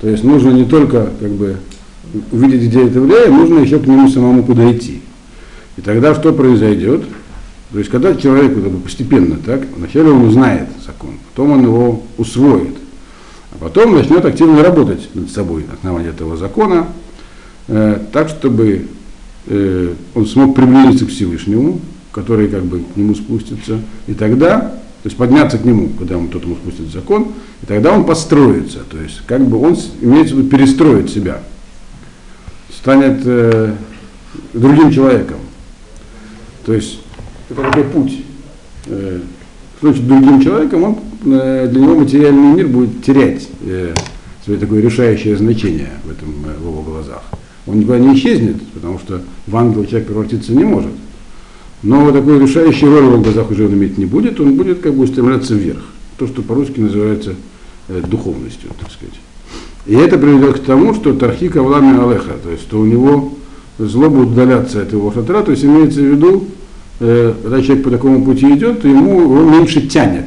То 0.00 0.08
есть 0.08 0.22
нужно 0.22 0.50
не 0.50 0.64
только 0.64 1.10
как 1.18 1.30
бы 1.30 1.56
увидеть, 2.30 2.68
где 2.68 2.86
это 2.86 3.00
влияет, 3.00 3.30
нужно 3.30 3.60
еще 3.60 3.78
к 3.78 3.86
нему 3.86 4.08
самому 4.08 4.42
подойти. 4.42 5.00
И 5.76 5.80
тогда 5.80 6.14
что 6.14 6.32
произойдет? 6.32 7.04
То 7.72 7.78
есть 7.78 7.90
когда 7.90 8.14
человек 8.14 8.54
как 8.54 8.70
бы, 8.70 8.78
постепенно 8.80 9.36
так, 9.36 9.62
вначале 9.76 10.10
он 10.10 10.22
узнает 10.22 10.68
закон, 10.84 11.14
потом 11.30 11.52
он 11.52 11.64
его 11.64 12.02
усвоит, 12.16 12.76
потом 13.58 13.94
начнет 13.94 14.24
активно 14.24 14.62
работать 14.62 15.14
над 15.14 15.30
собой 15.30 15.64
на 15.64 15.74
основании 15.74 16.10
этого 16.10 16.36
закона, 16.36 16.88
э, 17.68 17.98
так, 18.12 18.28
чтобы 18.28 18.88
э, 19.46 19.94
он 20.14 20.26
смог 20.26 20.54
приблизиться 20.54 21.06
к 21.06 21.10
Всевышнему, 21.10 21.80
который 22.12 22.48
как 22.48 22.64
бы 22.64 22.80
к 22.80 22.96
нему 22.96 23.14
спустится, 23.14 23.80
и 24.06 24.14
тогда 24.14 24.76
то 25.06 25.08
есть 25.08 25.18
подняться 25.18 25.56
к 25.56 25.64
нему, 25.64 25.90
когда 25.90 26.18
он, 26.18 26.26
кто-то 26.26 26.46
ему 26.46 26.56
спустит 26.56 26.90
закон, 26.90 27.28
и 27.62 27.66
тогда 27.66 27.92
он 27.92 28.04
построится. 28.04 28.80
То 28.90 29.00
есть 29.00 29.22
как 29.24 29.40
бы 29.46 29.56
он, 29.62 29.76
имеется 30.00 30.34
в 30.34 30.38
виду, 30.38 30.48
перестроит 30.48 31.10
себя. 31.10 31.42
Станет 32.76 33.20
э, 33.24 33.74
другим 34.52 34.90
человеком. 34.90 35.36
То 36.64 36.72
есть 36.72 36.98
это 37.48 37.62
такой 37.62 37.84
путь. 37.84 38.20
Э, 38.86 39.20
значит, 39.80 40.08
другим 40.08 40.40
человеком, 40.40 40.82
он, 40.82 40.98
для 41.22 41.80
него 41.80 41.96
материальный 41.96 42.54
мир 42.54 42.68
будет 42.68 43.04
терять 43.04 43.48
э, 43.62 43.94
свое 44.44 44.60
такое 44.60 44.80
решающее 44.80 45.36
значение 45.36 45.90
в, 46.04 46.10
этом, 46.10 46.28
э, 46.46 46.56
в 46.58 46.68
его 46.68 46.82
глазах. 46.82 47.22
Он 47.66 47.80
никуда 47.80 47.98
не 47.98 48.14
исчезнет, 48.14 48.62
потому 48.74 48.98
что 48.98 49.22
в 49.46 49.56
ангела 49.56 49.84
человек 49.86 50.06
превратиться 50.06 50.52
не 50.52 50.64
может. 50.64 50.92
Но 51.82 52.10
такой 52.12 52.38
решающей 52.38 52.86
роли 52.86 53.02
в 53.02 53.12
его 53.12 53.22
глазах 53.22 53.50
уже 53.50 53.66
он 53.66 53.74
иметь 53.74 53.98
не 53.98 54.06
будет, 54.06 54.40
он 54.40 54.56
будет 54.56 54.80
как 54.80 54.94
бы 54.94 55.04
устремляться 55.04 55.54
вверх. 55.54 55.84
То, 56.16 56.26
что 56.26 56.42
по-русски 56.42 56.80
называется 56.80 57.34
э, 57.88 58.02
духовностью, 58.06 58.70
так 58.78 58.90
сказать. 58.90 59.14
И 59.86 59.94
это 59.94 60.16
приведет 60.16 60.60
к 60.60 60.64
тому, 60.64 60.94
что 60.94 61.12
Тархика 61.12 61.62
Влами 61.62 61.98
Алеха, 61.98 62.34
то 62.42 62.50
есть 62.50 62.62
что 62.62 62.80
у 62.80 62.86
него 62.86 63.34
зло 63.78 64.08
будет 64.08 64.28
удаляться 64.28 64.82
от 64.82 64.92
его 64.92 65.12
шатра, 65.12 65.42
то 65.42 65.50
есть 65.50 65.64
имеется 65.64 66.00
в 66.00 66.04
виду, 66.04 66.44
э, 67.00 67.34
когда 67.42 67.62
человек 67.62 67.84
по 67.84 67.90
такому 67.90 68.24
пути 68.24 68.52
идет, 68.54 68.82
то 68.82 68.88
ему 68.88 69.22
его 69.22 69.42
меньше 69.42 69.82
тянет. 69.82 70.26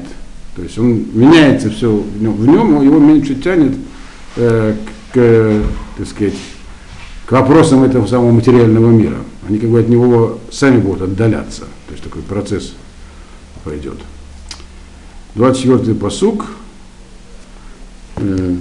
То 0.60 0.64
есть 0.66 0.78
он 0.78 1.06
меняется 1.14 1.70
все 1.70 1.90
в 1.90 2.22
нем, 2.22 2.34
в 2.34 2.46
нем 2.46 2.82
его 2.82 3.00
меньше 3.00 3.36
тянет 3.36 3.78
э, 4.36 4.76
к, 5.14 5.64
так 5.98 6.06
сказать, 6.06 6.34
к 7.26 7.32
вопросам 7.32 7.86
этого 7.86 8.06
самого 8.08 8.32
материального 8.32 8.92
мира. 8.92 9.20
Они 9.48 9.58
как 9.58 9.70
бы 9.70 9.80
от 9.80 9.88
него 9.88 10.40
сами 10.52 10.82
будут 10.82 11.04
отдаляться. 11.04 11.62
То 11.88 11.92
есть 11.94 12.04
такой 12.04 12.24
процесс 12.24 12.74
пойдет. 13.64 14.00
24-й 15.36 15.96
посук. 15.96 16.48
Э, 18.18 18.56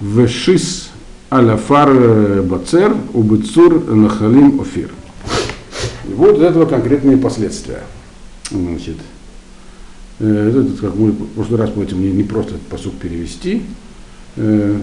Вешис 0.00 0.88
аляфар 1.28 2.42
бацер 2.44 2.96
убыцур 3.12 3.94
нахалим 3.94 4.62
офир. 4.62 4.90
И 6.08 6.14
вот 6.14 6.38
из 6.38 6.44
этого 6.44 6.64
конкретные 6.64 7.18
последствия. 7.18 7.82
Значит, 8.50 8.96
э, 8.96 9.17
это, 10.20 10.66
как 10.80 10.94
мы 10.96 11.12
в 11.12 11.26
прошлый 11.34 11.60
раз 11.60 11.70
будем 11.70 12.00
не, 12.02 12.10
не 12.10 12.24
просто 12.24 12.54
этот 12.54 12.66
посук 12.66 12.94
перевести. 12.94 13.62
Э, 14.36 14.80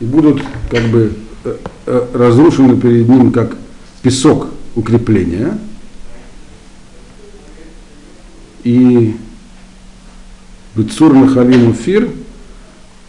и 0.00 0.04
будут 0.04 0.42
как 0.70 0.84
бы 0.84 1.12
э, 1.44 1.56
э, 1.86 2.06
разрушены 2.14 2.80
перед 2.80 3.08
ним 3.08 3.32
как 3.32 3.56
песок 4.02 4.48
укрепления. 4.76 5.58
И 8.62 9.16
Бецур 10.76 11.14
Махалим 11.14 11.70
Уфир, 11.70 12.10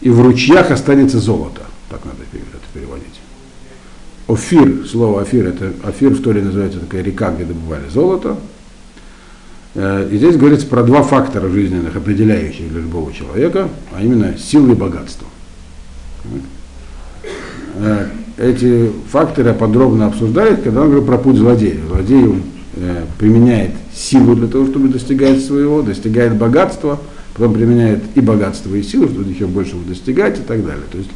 и 0.00 0.10
в 0.10 0.20
ручьях 0.20 0.70
останется 0.70 1.20
золото. 1.20 1.62
Так 1.88 2.04
надо 2.04 2.18
это 2.22 2.66
переводить. 2.72 3.20
Офир, 4.26 4.86
слово 4.88 5.22
Офир, 5.22 5.48
это 5.48 5.72
Офир 5.84 6.10
в 6.10 6.22
Торе 6.22 6.42
называется 6.42 6.80
такая 6.80 7.02
река, 7.02 7.32
где 7.32 7.44
добывали 7.44 7.88
золото. 7.88 8.38
Э, 9.74 10.08
и 10.10 10.16
здесь 10.16 10.36
говорится 10.36 10.66
про 10.66 10.82
два 10.82 11.02
фактора 11.02 11.48
жизненных, 11.48 11.94
определяющих 11.96 12.68
для 12.70 12.80
любого 12.80 13.12
человека, 13.12 13.68
а 13.92 14.02
именно 14.02 14.36
силы 14.36 14.72
и 14.72 14.74
богатство. 14.74 15.26
Э, 17.76 18.06
эти 18.36 18.90
факторы 19.10 19.54
подробно 19.54 20.06
обсуждает, 20.06 20.62
когда 20.62 20.82
он 20.82 20.88
говорит 20.88 21.06
про 21.06 21.18
путь 21.18 21.36
злодея. 21.36 21.78
Злодей 21.86 22.24
он, 22.24 22.42
э, 22.76 23.04
применяет 23.18 23.72
силу 23.94 24.34
для 24.34 24.48
того, 24.48 24.66
чтобы 24.66 24.88
достигать 24.88 25.44
своего, 25.44 25.82
достигает 25.82 26.34
богатства, 26.34 26.98
потом 27.34 27.54
применяет 27.54 28.02
и 28.16 28.20
богатство, 28.20 28.74
и 28.74 28.82
силу, 28.82 29.08
чтобы 29.08 29.30
еще 29.30 29.46
больше 29.46 29.76
достигать 29.86 30.38
и 30.38 30.42
так 30.42 30.64
далее. 30.64 30.84
То 30.90 30.98
есть 30.98 31.10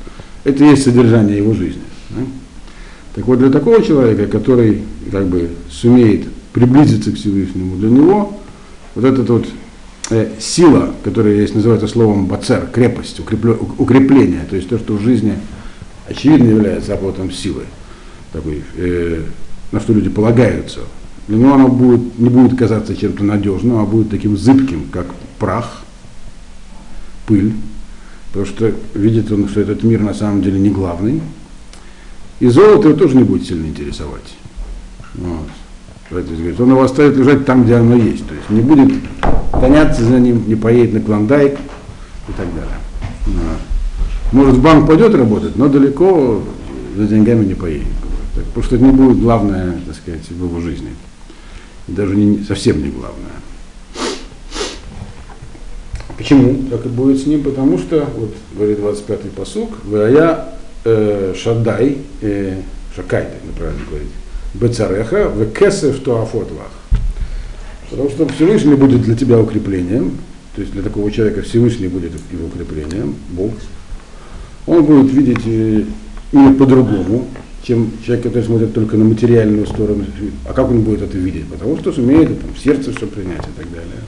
это 0.44 0.64
и 0.64 0.68
есть 0.68 0.84
содержание 0.84 1.38
его 1.38 1.54
жизни. 1.54 1.82
Так 3.14 3.26
вот, 3.26 3.38
для 3.38 3.50
такого 3.50 3.82
человека, 3.82 4.26
который 4.26 4.82
как 5.10 5.26
бы 5.26 5.50
сумеет 5.70 6.26
приблизиться 6.52 7.12
к 7.12 7.16
Всевышнему, 7.16 7.76
для 7.76 7.88
него 7.88 8.40
вот 8.94 9.04
эта 9.04 9.32
вот 9.32 9.46
э, 10.10 10.32
сила, 10.38 10.94
которая 11.02 11.34
есть, 11.34 11.54
называется 11.54 11.88
словом 11.88 12.26
бацер, 12.26 12.68
крепость, 12.72 13.20
укрепление, 13.20 14.46
то 14.48 14.56
есть 14.56 14.68
то, 14.68 14.78
что 14.78 14.94
в 14.94 15.02
жизни 15.02 15.38
очевидно 16.08 16.48
является 16.48 16.92
работом 16.92 17.30
силы, 17.30 17.62
такой, 18.32 18.62
э, 18.76 19.22
на 19.72 19.80
что 19.80 19.92
люди 19.92 20.08
полагаются. 20.08 20.80
Для 21.26 21.38
него 21.38 21.54
оно 21.54 21.68
будет, 21.68 22.18
не 22.18 22.28
будет 22.28 22.58
казаться 22.58 22.94
чем-то 22.94 23.24
надежным, 23.24 23.78
а 23.78 23.84
будет 23.84 24.10
таким 24.10 24.36
зыбким, 24.36 24.88
как 24.90 25.06
прах, 25.38 25.82
пыль, 27.26 27.54
потому 28.28 28.46
что 28.46 28.72
видит 28.94 29.32
он, 29.32 29.48
что 29.48 29.60
этот 29.60 29.82
мир 29.82 30.00
на 30.00 30.12
самом 30.12 30.42
деле 30.42 30.58
не 30.58 30.70
главный. 30.70 31.22
И 32.40 32.48
золото 32.48 32.88
его 32.88 32.98
тоже 32.98 33.16
не 33.16 33.24
будет 33.24 33.46
сильно 33.46 33.66
интересовать. 33.66 34.34
Вот. 35.14 35.48
Он 36.10 36.70
его 36.70 36.82
оставит 36.82 37.16
лежать 37.16 37.46
там, 37.46 37.64
где 37.64 37.76
оно 37.76 37.96
есть. 37.96 38.26
То 38.26 38.34
есть 38.34 38.50
не 38.50 38.60
будет 38.60 38.92
гоняться 39.52 40.04
за 40.04 40.20
ним, 40.20 40.44
не 40.46 40.54
поедет 40.54 40.94
на 40.94 41.00
клондайк 41.00 41.58
и 42.28 42.32
так 42.32 42.46
далее. 42.54 42.78
Вот. 43.26 43.58
Может 44.32 44.56
в 44.56 44.62
банк 44.62 44.86
пойдет 44.86 45.14
работать, 45.14 45.56
но 45.56 45.68
далеко 45.68 46.42
за 46.96 47.06
деньгами 47.06 47.44
не 47.44 47.54
поедет. 47.54 47.86
Потому 48.34 48.64
что 48.64 48.76
это 48.76 48.84
не 48.84 48.90
будет 48.90 49.20
главное, 49.20 49.74
так 49.86 49.94
сказать, 49.96 50.28
в 50.28 50.44
его 50.44 50.60
жизни. 50.60 50.90
И 51.88 51.92
даже 51.92 52.16
не, 52.16 52.44
совсем 52.44 52.82
не 52.82 52.90
главное. 52.90 53.30
Почему 56.16 56.64
так 56.70 56.84
и 56.86 56.88
будет 56.88 57.20
с 57.20 57.26
ним? 57.26 57.42
Потому 57.42 57.78
что, 57.78 58.08
вот 58.16 58.34
говорит 58.56 58.78
25-й 58.78 59.30
посук, 59.30 59.70
я 59.84 60.54
э, 60.84 61.34
Шадай, 61.36 61.98
э, 62.20 62.60
Шакай, 62.94 63.22
так 63.22 63.72
говорить, 63.88 64.10
Бецареха, 64.54 65.28
в 65.28 65.52
Кесев 65.52 66.00
Туафотлах. 66.00 66.70
Потому 67.90 68.10
что 68.10 68.26
Всевышний 68.28 68.74
будет 68.74 69.02
для 69.02 69.14
тебя 69.14 69.38
укреплением, 69.38 70.18
то 70.54 70.60
есть 70.60 70.72
для 70.72 70.82
такого 70.82 71.10
человека 71.10 71.42
Всевышний 71.42 71.88
будет 71.88 72.12
его 72.32 72.46
укреплением, 72.46 73.14
Бог. 73.30 73.52
Он 74.66 74.84
будет 74.84 75.12
видеть 75.12 75.42
э, 75.46 75.84
мир 76.32 76.54
по-другому, 76.54 77.28
чем 77.62 77.92
человек, 78.04 78.24
который 78.24 78.44
смотрит 78.44 78.74
только 78.74 78.96
на 78.96 79.04
материальную 79.04 79.66
сторону. 79.66 80.04
А 80.48 80.52
как 80.52 80.70
он 80.70 80.82
будет 80.82 81.02
это 81.02 81.16
видеть? 81.16 81.48
Потому 81.48 81.78
что 81.78 81.92
сумеет 81.92 82.40
там, 82.40 82.52
в 82.54 82.58
сердце 82.58 82.92
все 82.92 83.06
принять 83.06 83.46
и 83.46 83.60
так 83.60 83.70
далее. 83.70 84.00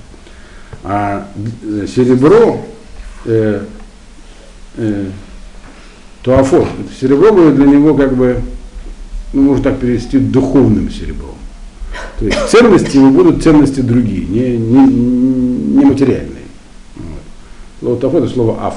А 0.85 1.29
э, 1.63 1.87
серебро, 1.87 2.65
э, 3.25 3.63
э, 4.77 5.05
туафот, 6.23 6.69
серебро 7.01 7.33
будет 7.33 7.57
для 7.57 7.67
него 7.67 7.95
как 7.95 8.15
бы, 8.15 8.41
ну, 9.33 9.43
можно 9.43 9.65
так 9.65 9.79
перевести, 9.79 10.19
духовным 10.19 10.91
серебром. 10.91 11.35
То 12.19 12.27
есть 12.27 12.39
ценности 12.49 12.97
его 12.97 13.11
будут 13.11 13.43
ценности 13.43 13.81
другие, 13.81 14.27
не, 14.27 14.57
не, 14.57 14.87
не 14.87 15.85
материальные. 15.85 16.45
Вот. 16.97 17.23
Слово 17.81 18.01
тафот 18.01 18.25
это 18.25 18.33
слово 18.33 18.67
аф, 18.67 18.75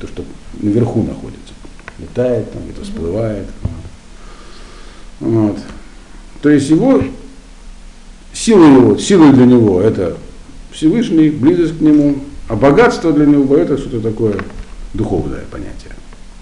то, 0.00 0.06
что 0.06 0.24
наверху 0.60 1.02
находится. 1.02 1.54
Летает, 1.98 2.52
там 2.52 2.62
где-то 2.64 2.82
всплывает. 2.82 3.46
Вот. 3.62 3.72
Вот. 5.20 5.58
То 6.42 6.50
есть 6.50 6.68
его, 6.68 7.02
сила 8.32 8.64
его, 8.64 8.98
сила 8.98 9.32
для 9.32 9.46
него 9.46 9.80
это 9.80 10.16
Всевышний, 10.70 11.30
близость 11.30 11.78
к 11.78 11.80
нему, 11.80 12.18
а 12.48 12.54
богатство 12.54 13.12
для 13.12 13.26
него 13.26 13.56
это 13.56 13.78
что-то 13.78 14.00
такое 14.00 14.36
духовное 14.92 15.44
понятие. 15.50 15.92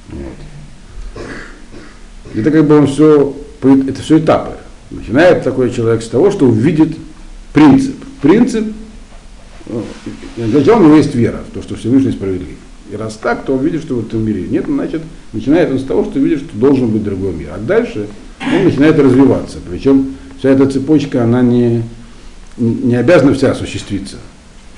Вот. 0.09 1.25
Это 2.35 2.51
как 2.51 2.67
бы 2.67 2.79
он 2.79 2.89
все, 2.89 3.35
это 3.69 4.03
все 4.03 4.19
этапы. 4.19 4.53
Начинает 4.91 5.43
такой 5.43 5.71
человек 5.71 6.03
с 6.03 6.09
того, 6.09 6.31
что 6.31 6.47
увидит 6.47 6.97
принцип. 7.53 7.97
Принцип, 8.23 8.65
для 10.37 10.77
у 10.77 10.83
него 10.83 10.97
есть 10.97 11.15
вера 11.15 11.41
в 11.49 11.55
то, 11.55 11.63
что 11.63 11.77
Всевышний 11.77 12.13
справедлив. 12.13 12.57
И 12.91 12.97
раз 12.97 13.15
так, 13.15 13.45
то 13.45 13.55
он 13.55 13.65
видит, 13.65 13.83
что 13.83 13.97
в 13.97 14.07
этом 14.07 14.25
мире 14.25 14.47
нет, 14.49 14.67
значит, 14.67 15.03
начинает 15.33 15.71
он 15.71 15.79
с 15.79 15.85
того, 15.85 16.05
что 16.05 16.19
видит, 16.19 16.41
что 16.41 16.57
должен 16.57 16.89
быть 16.91 17.03
другой 17.03 17.33
мир. 17.33 17.51
А 17.55 17.59
дальше 17.59 18.09
он 18.41 18.65
начинает 18.65 18.99
развиваться. 18.99 19.59
Причем 19.69 20.17
вся 20.39 20.51
эта 20.51 20.67
цепочка, 20.67 21.25
она 21.25 21.41
не, 21.41 21.83
не 22.59 22.95
обязана 22.95 23.33
вся 23.35 23.53
осуществиться, 23.53 24.19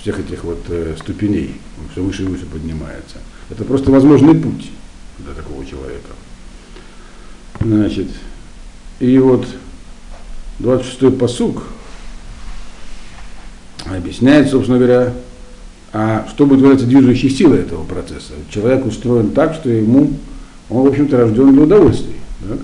всех 0.00 0.20
этих 0.20 0.44
вот 0.44 0.60
э, 0.68 0.94
ступеней, 0.98 1.56
он 1.80 1.88
все 1.90 2.02
выше 2.02 2.22
и 2.22 2.26
выше 2.26 2.46
поднимается. 2.46 3.16
Это 3.50 3.64
просто 3.64 3.90
возможный 3.90 4.34
путь 4.34 4.70
для 5.18 5.34
такого 5.34 5.66
человека. 5.66 6.10
Значит, 7.60 8.08
и 9.00 9.18
вот 9.18 9.46
26-й 10.60 11.12
посук 11.12 11.64
объясняет, 13.84 14.50
собственно 14.50 14.78
говоря, 14.78 15.12
а 15.92 16.26
что 16.28 16.46
будет 16.46 16.60
являться 16.60 16.86
движущей 16.86 17.30
силой 17.30 17.60
этого 17.60 17.84
процесса. 17.84 18.32
Человек 18.50 18.86
устроен 18.86 19.30
так, 19.30 19.54
что 19.54 19.70
ему, 19.70 20.12
он, 20.68 20.84
в 20.84 20.86
общем-то, 20.88 21.16
рожден 21.16 21.52
для 21.52 21.62
удовольствий. 21.62 22.16
Так? 22.46 22.58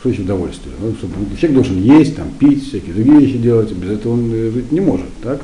Что 0.00 0.08
значит 0.08 0.24
удовольствие? 0.24 0.74
Ну, 0.80 0.94
чтобы, 0.94 1.14
человек 1.36 1.54
должен 1.54 1.80
есть, 1.80 2.16
там, 2.16 2.30
пить, 2.38 2.66
всякие 2.66 2.94
другие 2.94 3.20
вещи 3.20 3.38
делать, 3.38 3.70
без 3.72 3.90
этого 3.90 4.14
он 4.14 4.30
жить 4.30 4.72
не 4.72 4.80
может. 4.80 5.06
Так? 5.22 5.40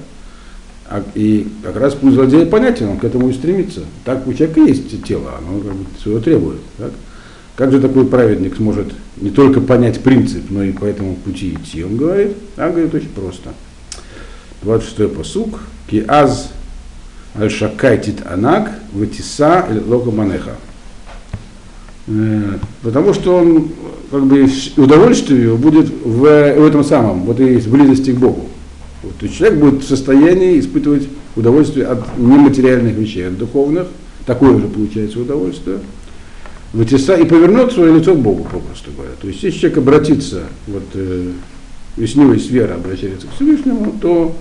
А, 0.88 1.04
и 1.14 1.46
как 1.62 1.76
раз 1.76 1.94
путь 1.94 2.14
злодея 2.14 2.46
понятен, 2.46 2.88
он 2.88 2.98
к 2.98 3.04
этому 3.04 3.28
и 3.28 3.32
стремится. 3.32 3.82
Так 4.04 4.26
у 4.26 4.32
человека 4.32 4.60
есть 4.62 5.04
тело, 5.04 5.34
оно 5.38 5.60
как 5.60 5.74
бы 5.74 5.84
своего 6.02 6.20
требует. 6.20 6.60
Так? 6.78 6.92
Как 7.58 7.72
же 7.72 7.80
такой 7.80 8.06
праведник 8.06 8.54
сможет 8.54 8.92
не 9.16 9.30
только 9.30 9.60
понять 9.60 9.98
принцип, 9.98 10.44
но 10.48 10.62
и 10.62 10.70
по 10.70 10.84
этому 10.84 11.16
пути 11.16 11.54
идти? 11.54 11.82
Он 11.82 11.96
говорит, 11.96 12.36
а 12.56 12.70
говорит 12.70 12.94
очень 12.94 13.08
просто. 13.08 13.52
26-й 14.62 15.08
посук. 15.08 15.58
Киаз 15.90 16.52
аль-шакайтит 17.36 18.24
анак 18.24 18.70
ватиса 18.92 19.66
лока 19.88 20.12
манеха. 20.12 20.52
Э, 22.06 22.58
потому 22.82 23.12
что 23.12 23.38
он, 23.38 23.70
как 24.12 24.24
бы, 24.24 24.48
удовольствие 24.76 25.56
будет 25.56 25.88
в, 25.88 26.20
в 26.20 26.64
этом 26.64 26.84
самом, 26.84 27.24
вот 27.24 27.40
и 27.40 27.56
в 27.56 27.72
близости 27.72 28.12
к 28.12 28.18
Богу. 28.18 28.46
Вот, 29.02 29.16
то 29.16 29.26
есть 29.26 29.36
человек 29.36 29.58
будет 29.58 29.82
в 29.82 29.88
состоянии 29.88 30.60
испытывать 30.60 31.08
удовольствие 31.34 31.86
от 31.86 32.18
нематериальных 32.18 32.94
вещей, 32.94 33.26
от 33.26 33.36
духовных, 33.36 33.88
такое 34.26 34.60
же 34.60 34.68
получается 34.68 35.18
удовольствие, 35.18 35.80
вытеса 36.72 37.16
и 37.16 37.24
повернет 37.24 37.72
свое 37.72 37.94
лицо 37.94 38.14
к 38.14 38.18
Богу, 38.18 38.44
попросту 38.44 38.90
говоря. 38.92 39.12
То 39.20 39.28
есть 39.28 39.42
если 39.42 39.58
человек 39.58 39.78
обратится, 39.78 40.42
вот 40.66 40.84
э, 40.94 41.30
веснивость 41.96 42.50
вера 42.50 42.74
обращается 42.74 43.26
к 43.26 43.34
Всевышнему, 43.34 43.94
то 44.00 44.36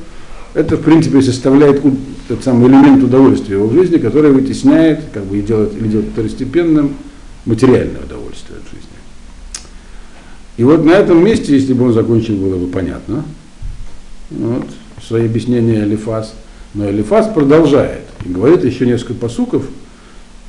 это, 0.54 0.78
в 0.78 0.82
принципе, 0.82 1.22
составляет 1.22 1.82
тот 2.28 2.44
самый 2.44 2.70
элемент 2.70 3.04
удовольствия 3.04 3.56
его 3.56 3.68
в 3.68 3.74
жизни, 3.74 3.98
который 3.98 4.32
вытесняет, 4.32 5.02
как 5.14 5.26
бы 5.26 5.38
и 5.38 5.42
делает, 5.42 5.76
или 5.76 5.88
делает 5.88 6.10
второстепенным 6.12 6.96
материальное 7.46 8.02
удовольствие 8.02 8.60
от 8.60 8.66
жизни. 8.66 8.88
И 10.58 10.64
вот 10.64 10.84
на 10.84 10.92
этом 10.92 11.24
месте, 11.24 11.54
если 11.54 11.74
бы 11.74 11.86
он 11.86 11.94
закончил, 11.94 12.36
было 12.38 12.58
бы 12.58 12.68
понятно. 12.68 13.24
Вот, 14.32 14.68
свои 15.08 15.26
объяснения 15.26 15.84
Элифас. 15.84 16.34
Но 16.74 16.90
Элифас 16.90 17.28
продолжает 17.28 18.04
и 18.26 18.30
говорит 18.30 18.66
еще 18.66 18.86
несколько 18.86 19.14
посуков, 19.14 19.64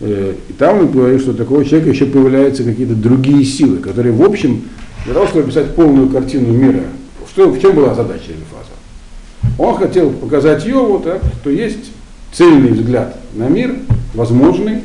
и 0.01 0.53
там 0.59 0.81
он 0.81 0.91
говорит, 0.91 1.21
что 1.21 1.33
у 1.33 1.35
такого 1.35 1.65
человека 1.65 1.91
еще 1.91 2.07
появляются 2.07 2.63
какие-то 2.63 2.95
другие 2.95 3.45
силы, 3.45 3.79
которые, 3.79 4.13
в 4.13 4.23
общем, 4.23 4.63
для 5.05 5.15
того, 5.15 5.27
чтобы 5.27 5.45
описать 5.45 5.75
полную 5.75 6.09
картину 6.09 6.53
мира, 6.53 6.83
что, 7.29 7.51
в 7.51 7.61
чем 7.61 7.75
была 7.75 7.95
задача 7.95 8.31
Элифаза? 8.31 9.59
Он 9.59 9.77
хотел 9.77 10.11
показать 10.11 10.65
Йову, 10.65 11.01
так, 11.01 11.23
что 11.41 11.51
есть 11.51 11.93
цельный 12.33 12.73
взгляд 12.73 13.17
на 13.35 13.49
мир, 13.49 13.77
возможный, 14.15 14.81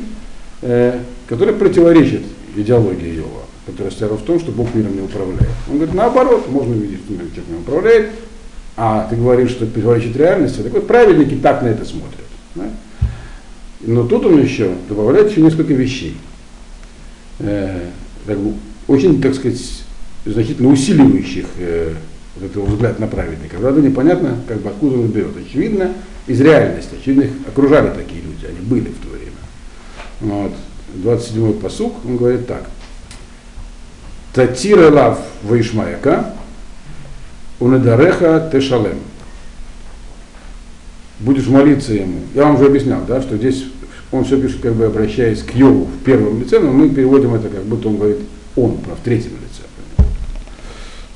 э, 0.62 0.98
который 1.28 1.54
противоречит 1.54 2.22
идеологии 2.56 3.16
Йова, 3.16 3.42
которая 3.66 3.92
стояла 3.92 4.16
в 4.16 4.22
том, 4.22 4.38
что 4.38 4.52
Бог 4.52 4.74
миром 4.74 4.94
не 4.94 5.02
управляет. 5.02 5.48
Он 5.68 5.76
говорит, 5.76 5.94
наоборот, 5.94 6.48
можно 6.50 6.74
увидеть, 6.74 7.00
что 7.04 7.12
мир 7.12 7.22
человек 7.34 7.48
не 7.48 7.58
управляет, 7.58 8.10
а 8.76 9.06
ты 9.08 9.16
говоришь, 9.16 9.50
что 9.50 9.66
противоречит 9.66 10.16
реальности, 10.16 10.60
так 10.60 10.72
вот 10.72 10.86
праведники 10.86 11.34
так 11.34 11.62
на 11.62 11.68
это 11.68 11.84
смотрят. 11.84 12.24
Да? 12.54 12.64
Но 13.86 14.06
тут 14.06 14.24
он 14.26 14.42
еще 14.42 14.74
добавляет 14.88 15.30
еще 15.30 15.42
несколько 15.42 15.74
вещей. 15.74 16.16
Э, 17.38 17.88
как 18.26 18.38
бы, 18.38 18.54
очень, 18.88 19.20
так 19.20 19.34
сказать, 19.34 19.60
значительно 20.24 20.68
усиливающих 20.68 21.46
э, 21.58 21.94
вот 22.36 22.50
этого 22.50 22.64
взгляд 22.66 22.98
на 22.98 23.06
праведника. 23.06 23.56
Правда, 23.56 23.80
непонятно, 23.80 24.36
как 24.48 24.60
бы 24.60 24.70
откуда 24.70 24.98
он 24.98 25.08
берет. 25.08 25.36
Очевидно, 25.36 25.92
из 26.26 26.40
реальности. 26.40 26.94
Очевидно, 27.00 27.22
их 27.22 27.30
окружали 27.46 27.90
такие 27.90 28.22
люди, 28.22 28.46
они 28.46 28.60
были 28.60 28.88
в 28.88 28.98
то 28.98 29.08
время. 29.08 29.32
Вот. 30.20 30.52
27-й 30.94 31.54
посук, 31.60 32.04
он 32.04 32.16
говорит 32.16 32.46
так. 32.46 32.68
Татира 34.32 34.90
лав 34.90 35.18
ваишмаяка, 35.42 36.34
унадареха 37.60 38.48
тешалем. 38.52 38.98
Будешь 41.20 41.46
молиться 41.46 41.94
ему. 41.94 42.20
Я 42.34 42.44
вам 42.44 42.56
уже 42.56 42.66
объяснял, 42.66 43.02
да, 43.06 43.22
что 43.22 43.36
здесь 43.36 43.64
он 44.10 44.24
все 44.24 44.40
пишет, 44.40 44.60
как 44.60 44.74
бы 44.74 44.84
обращаясь 44.84 45.42
к 45.42 45.54
Йову 45.54 45.84
в 45.86 46.04
первом 46.04 46.40
лице, 46.40 46.58
но 46.60 46.72
мы 46.72 46.88
переводим 46.88 47.34
это, 47.34 47.48
как 47.48 47.64
будто 47.64 47.88
он 47.88 47.96
говорит 47.96 48.18
он, 48.56 48.78
в 48.78 49.04
третьем 49.04 49.32
лице. 49.32 49.62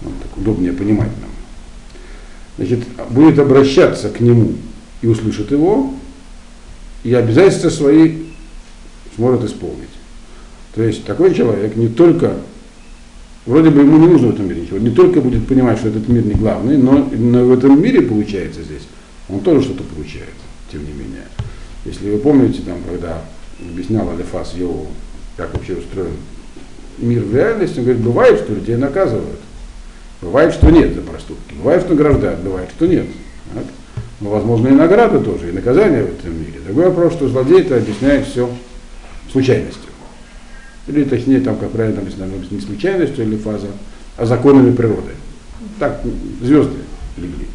Вот, 0.03 0.15
так 0.23 0.37
удобнее 0.37 0.73
понимать 0.73 1.11
нам. 1.21 1.31
Значит, 2.57 2.81
будет 3.11 3.39
обращаться 3.39 4.09
к 4.09 4.21
нему 4.21 4.55
и 5.03 5.07
услышит 5.07 5.51
его, 5.53 5.95
и 7.05 7.15
обязательства 7.15 7.71
свои 7.71 8.25
сможет 9.17 9.45
исполнить. 9.45 9.89
То 10.75 10.83
есть 10.83 11.05
такой 11.05 11.35
человек 11.35 11.77
не 11.77 11.89
только, 11.89 12.35
вроде 13.47 13.71
бы 13.71 13.81
ему 13.81 13.99
не 13.99 14.09
нужно 14.09 14.29
в 14.29 14.35
этом 14.35 14.49
мире 14.49 14.63
ничего, 14.63 14.79
не 14.79 14.91
только 14.91 15.21
будет 15.21 15.47
понимать, 15.47 15.79
что 15.79 15.89
этот 15.89 16.09
мир 16.09 16.25
не 16.25 16.35
главный, 16.35 16.77
но, 16.77 17.09
но 17.13 17.45
в 17.45 17.53
этом 17.53 17.81
мире 17.81 18.03
получается 18.03 18.63
здесь, 18.63 18.83
он 19.29 19.41
тоже 19.41 19.63
что-то 19.63 19.85
получает. 19.85 20.35
тем 20.71 20.85
не 20.85 20.93
менее. 20.93 21.25
Если 21.85 22.11
вы 22.11 22.19
помните, 22.19 22.63
там, 22.63 22.79
когда 22.89 23.23
объяснял 23.61 24.09
Алифас 24.11 24.55
Йову, 24.55 24.89
как 25.37 25.55
вообще 25.55 25.75
устроен 25.75 26.17
мир 26.99 27.23
в 27.23 27.35
реальности, 27.35 27.79
он 27.79 27.85
говорит, 27.85 28.03
бывает, 28.03 28.41
что 28.41 28.55
людей 28.55 28.77
наказывают. 28.77 29.41
Бывает, 30.21 30.53
что 30.53 30.71
нет 30.71 30.95
за 30.95 31.01
проступки. 31.03 31.55
Бывает, 31.55 31.83
что 31.83 31.95
награждают, 31.95 32.41
бывает, 32.41 32.71
что 32.77 32.87
нет. 32.87 33.07
Так? 33.55 33.65
Но, 34.21 34.31
возможно, 34.31 34.69
и 34.69 34.73
награды 34.73 35.21
тоже, 35.21 35.51
и 35.51 35.53
наказания 35.53 36.03
в 36.03 36.19
этом 36.19 36.37
мире. 36.37 36.61
Другой 36.65 36.87
вопрос, 36.87 37.13
что 37.13 37.29
злодей 37.29 37.61
это 37.61 37.77
объясняет 37.77 38.27
все 38.27 38.51
случайностью. 39.31 39.91
Или 40.89 41.05
точнее, 41.05 41.41
там, 41.41 41.57
как 41.57 41.71
правильно 41.71 42.01
объясняют, 42.01 42.51
не 42.51 42.61
случайностью 42.61 43.25
или 43.25 43.37
фаза, 43.37 43.69
а 44.17 44.27
законами 44.27 44.75
природы. 44.75 45.13
Так, 45.79 46.01
звезды 46.43 46.79
легли. 47.17 47.47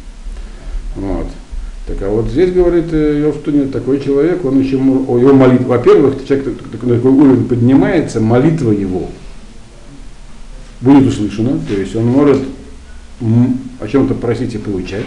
Вот. 0.96 1.26
Так 1.86 2.00
а 2.02 2.08
вот 2.08 2.28
здесь 2.28 2.52
говорит 2.52 2.86
э, 2.92 3.20
Йов, 3.20 3.36
что 3.36 3.50
нет, 3.50 3.70
такой 3.70 4.00
человек, 4.00 4.44
он 4.44 4.58
еще, 4.58 4.76
его 4.76 5.34
молитва, 5.34 5.68
во-первых, 5.68 6.26
человек 6.26 6.46
на 6.82 6.94
такой 6.94 7.10
уровень 7.10 7.46
поднимается, 7.46 8.20
молитва 8.20 8.70
его 8.70 9.10
будет 10.80 11.08
услышана, 11.08 11.58
то 11.68 11.74
есть 11.74 11.94
он 11.94 12.06
может 12.06 12.40
о 13.80 13.88
чем-то 13.88 14.14
просить 14.14 14.54
и 14.54 14.58
получать. 14.58 15.04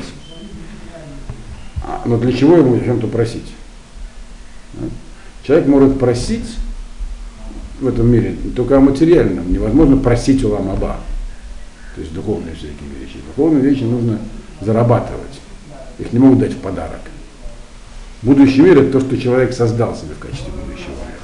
А, 1.84 2.04
но 2.06 2.18
для 2.18 2.32
чего 2.32 2.58
ему 2.58 2.76
о 2.76 2.80
чем-то 2.80 3.08
просить? 3.08 3.54
Человек 5.44 5.68
может 5.68 6.00
просить 6.00 6.56
в 7.80 7.88
этом 7.88 8.12
мире 8.12 8.36
только 8.56 8.78
о 8.78 8.82
материальном. 8.82 9.52
Невозможно 9.52 9.98
просить 9.98 10.44
у 10.44 10.50
ламаба. 10.50 10.98
То 11.96 12.02
есть 12.02 12.13
духовные 12.13 12.54
всякие 12.56 12.90
вещи. 13.00 13.18
Духовные 13.28 13.63
вещи 13.63 13.84
нужно 13.84 14.20
зарабатывать. 14.62 15.27
Их 15.99 16.13
не 16.13 16.19
могут 16.19 16.39
дать 16.39 16.53
в 16.53 16.60
подарок. 16.60 17.01
Будущий 18.21 18.62
мир 18.62 18.79
это 18.79 18.93
то, 18.93 18.99
что 18.99 19.17
человек 19.17 19.53
создал 19.53 19.95
себе 19.95 20.13
в 20.15 20.19
качестве 20.19 20.51
будущего 20.51 20.91
мира. 20.91 21.21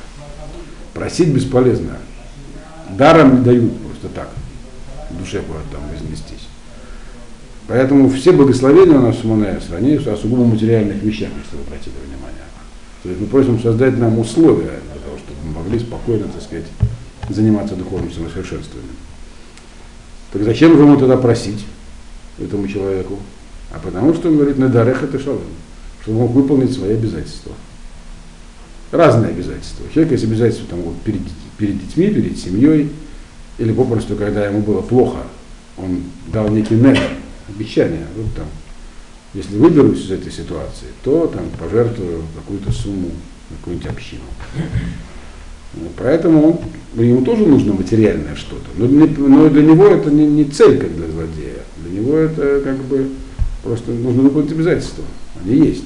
Просить 0.93 1.29
бесполезно. 1.29 1.97
Даром 2.91 3.39
не 3.39 3.43
дают 3.43 3.81
просто 3.81 4.09
так. 4.09 4.29
В 5.09 5.17
душе 5.17 5.41
куда 5.41 5.59
там 5.71 5.81
вознестись. 5.91 6.47
Поэтому 7.67 8.09
все 8.09 8.31
благословения 8.31 8.97
у 8.97 9.01
нас 9.01 9.17
в 9.17 9.23
Мунесра, 9.23 9.77
они 9.77 9.95
о 9.95 10.17
сугубо 10.17 10.43
материальных 10.43 11.01
вещах, 11.01 11.29
если 11.43 11.57
вы 11.57 11.63
обратили 11.63 11.93
внимание. 12.05 12.43
То 13.03 13.09
есть 13.09 13.21
мы 13.21 13.27
просим 13.27 13.62
создать 13.62 13.97
нам 13.97 14.19
условия 14.19 14.79
для 14.91 15.01
того, 15.01 15.17
чтобы 15.17 15.39
мы 15.45 15.63
могли 15.63 15.79
спокойно, 15.79 16.27
так 16.27 16.41
сказать, 16.41 16.65
заниматься 17.29 17.75
духовным 17.75 18.12
самосовершенствованием. 18.12 18.95
Так 20.31 20.43
зачем 20.43 20.75
же 20.75 20.83
ему 20.83 20.97
тогда 20.97 21.15
просить 21.15 21.65
этому 22.39 22.67
человеку? 22.67 23.19
А 23.73 23.79
потому 23.79 24.13
что 24.13 24.29
он 24.29 24.38
говорит, 24.38 24.57
на 24.57 24.69
дарех 24.69 25.03
это 25.03 25.19
шалом, 25.19 25.41
чтобы 26.01 26.19
он 26.19 26.23
мог 26.27 26.36
выполнить 26.36 26.73
свои 26.73 26.93
обязательства. 26.93 27.51
Разные 28.91 29.31
обязательства. 29.31 29.86
Человек 29.91 30.12
есть 30.13 30.23
обязательства 30.23 30.67
там, 30.69 30.81
вот, 30.81 31.01
перед, 31.01 31.21
перед 31.57 31.79
детьми, 31.79 32.07
перед 32.09 32.38
семьей, 32.38 32.91
или 33.57 33.73
попросту, 33.73 34.15
когда 34.15 34.45
ему 34.45 34.62
было 34.62 34.81
плохо, 34.81 35.23
он 35.77 36.03
дал 36.31 36.49
некий 36.49 36.75
недр, 36.75 37.01
обещание, 37.49 38.05
вот 38.15 38.33
там, 38.36 38.45
если 39.33 39.57
выберусь 39.57 40.05
из 40.05 40.12
этой 40.12 40.31
ситуации, 40.31 40.88
то 41.03 41.25
там 41.27 41.45
пожертвую 41.59 42.21
какую-то 42.36 42.71
сумму 42.71 43.09
на 43.49 43.57
какую-нибудь 43.57 43.89
общину. 43.89 44.21
Поэтому 45.97 46.59
он, 46.95 47.03
ему 47.03 47.25
тоже 47.25 47.43
нужно 47.47 47.73
материальное 47.73 48.36
что-то. 48.36 48.69
Но, 48.77 48.86
но 48.88 49.49
для 49.49 49.63
него 49.63 49.88
это 49.88 50.12
не, 50.12 50.27
не 50.27 50.45
цель, 50.45 50.77
как 50.77 50.95
для 50.95 51.07
злодея. 51.07 51.63
Для 51.77 51.99
него 51.99 52.15
это 52.15 52.62
как 52.63 52.77
бы 52.83 53.09
Просто 53.63 53.91
нужно 53.91 54.23
выполнить 54.23 54.52
обязательства. 54.52 55.04
Они 55.43 55.56
есть. 55.56 55.86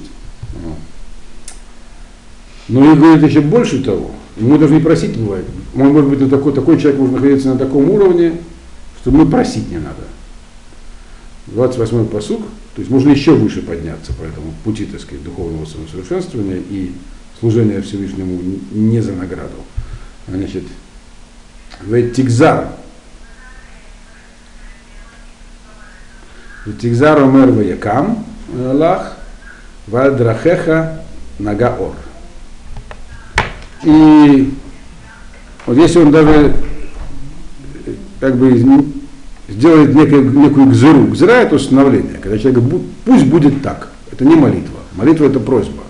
Но 2.68 2.92
и 2.92 2.96
говорит 2.96 3.28
еще 3.28 3.40
больше 3.40 3.82
того. 3.82 4.10
Мы 4.36 4.58
даже 4.58 4.74
не 4.74 4.80
просить 4.80 5.16
бывает. 5.16 5.46
Он 5.74 5.88
может 5.88 6.10
быть 6.10 6.20
на 6.20 6.28
такой, 6.28 6.52
такой 6.52 6.78
человек 6.78 7.00
может 7.00 7.14
находиться 7.14 7.48
на 7.48 7.58
таком 7.58 7.88
уровне, 7.90 8.34
что 9.00 9.10
мы 9.10 9.28
просить 9.28 9.70
не 9.70 9.78
надо. 9.78 10.04
28-й 11.48 12.06
посуг, 12.06 12.42
то 12.74 12.80
есть 12.80 12.90
можно 12.90 13.10
еще 13.10 13.34
выше 13.34 13.62
подняться 13.62 14.12
по 14.12 14.22
этому 14.22 14.52
пути, 14.64 14.84
так 14.84 15.00
сказать, 15.00 15.24
духовного 15.24 15.64
самосовершенствования 15.64 16.60
и 16.68 16.92
служения 17.40 17.80
Всевышнему 17.80 18.38
не 18.70 19.00
за 19.00 19.12
награду. 19.12 19.56
Значит, 20.28 20.64
Ветикзар, 21.86 22.68
Тигзар 26.80 27.22
омер 27.22 27.50
ваякам 27.50 28.24
лах, 28.54 29.16
вадрахеха 29.86 31.02
нагаор. 31.38 31.94
И 33.84 34.54
вот 35.66 35.76
если 35.76 36.00
он 36.00 36.10
даже 36.10 36.54
как 38.20 38.36
бы 38.36 38.50
сделает 39.48 39.94
некую, 39.94 40.30
некую 40.30 40.66
гзыру. 40.66 41.06
Гзыра 41.06 41.32
это 41.32 41.56
установление, 41.56 42.18
когда 42.20 42.38
человек 42.38 42.62
говорит, 42.62 42.86
пусть 43.04 43.26
будет 43.26 43.62
так. 43.62 43.88
Это 44.12 44.24
не 44.24 44.34
молитва. 44.34 44.80
Молитва 44.94 45.26
это 45.26 45.40
просьба. 45.40 45.84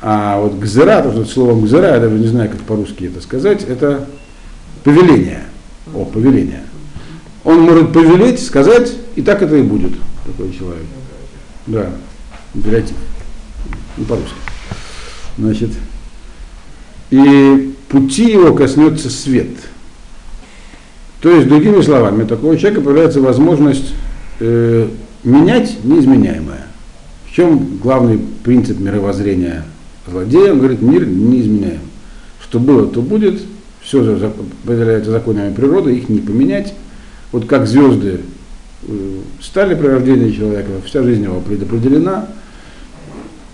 А 0.00 0.40
вот 0.40 0.58
гзыра, 0.58 1.02
то, 1.02 1.12
что 1.12 1.24
слово 1.24 1.60
гзыра, 1.60 1.94
я 1.94 2.00
даже 2.00 2.14
не 2.14 2.28
знаю, 2.28 2.50
как 2.50 2.60
по-русски 2.60 3.04
это 3.04 3.20
сказать, 3.20 3.64
это 3.64 4.06
повеление. 4.84 5.44
О, 5.94 6.04
повеление. 6.04 6.62
Он 7.44 7.60
может 7.62 7.92
повелеть, 7.92 8.44
сказать, 8.44 8.92
и 9.18 9.22
так 9.22 9.42
это 9.42 9.56
и 9.56 9.62
будет, 9.62 9.90
такой 10.24 10.52
человек. 10.56 10.86
Да, 11.66 11.90
императив. 12.54 12.94
Не 13.96 14.04
по-русски. 14.04 14.36
Значит, 15.36 15.70
и 17.10 17.74
пути 17.88 18.30
его 18.30 18.54
коснется 18.54 19.10
свет. 19.10 19.48
То 21.20 21.32
есть, 21.32 21.48
другими 21.48 21.82
словами, 21.82 22.22
у 22.22 22.26
такого 22.28 22.56
человека 22.56 22.80
появляется 22.80 23.20
возможность 23.20 23.92
э, 24.38 24.88
менять 25.24 25.82
неизменяемое. 25.82 26.66
В 27.26 27.32
чем 27.34 27.78
главный 27.78 28.20
принцип 28.44 28.78
мировоззрения 28.78 29.64
злодея? 30.06 30.52
Он 30.52 30.58
говорит, 30.60 30.80
мир 30.80 31.04
неизменяем. 31.04 31.80
Что 32.40 32.60
было, 32.60 32.86
то 32.86 33.02
будет, 33.02 33.42
все 33.82 34.00
определяется 34.64 35.10
законами 35.10 35.52
природы, 35.52 35.96
их 35.96 36.08
не 36.08 36.20
поменять. 36.20 36.72
Вот 37.32 37.46
как 37.46 37.66
звезды 37.66 38.20
стали 39.40 39.74
при 39.74 39.86
рождении 39.86 40.30
человека, 40.30 40.70
вся 40.84 41.02
жизнь 41.02 41.24
его 41.24 41.40
предопределена, 41.40 42.28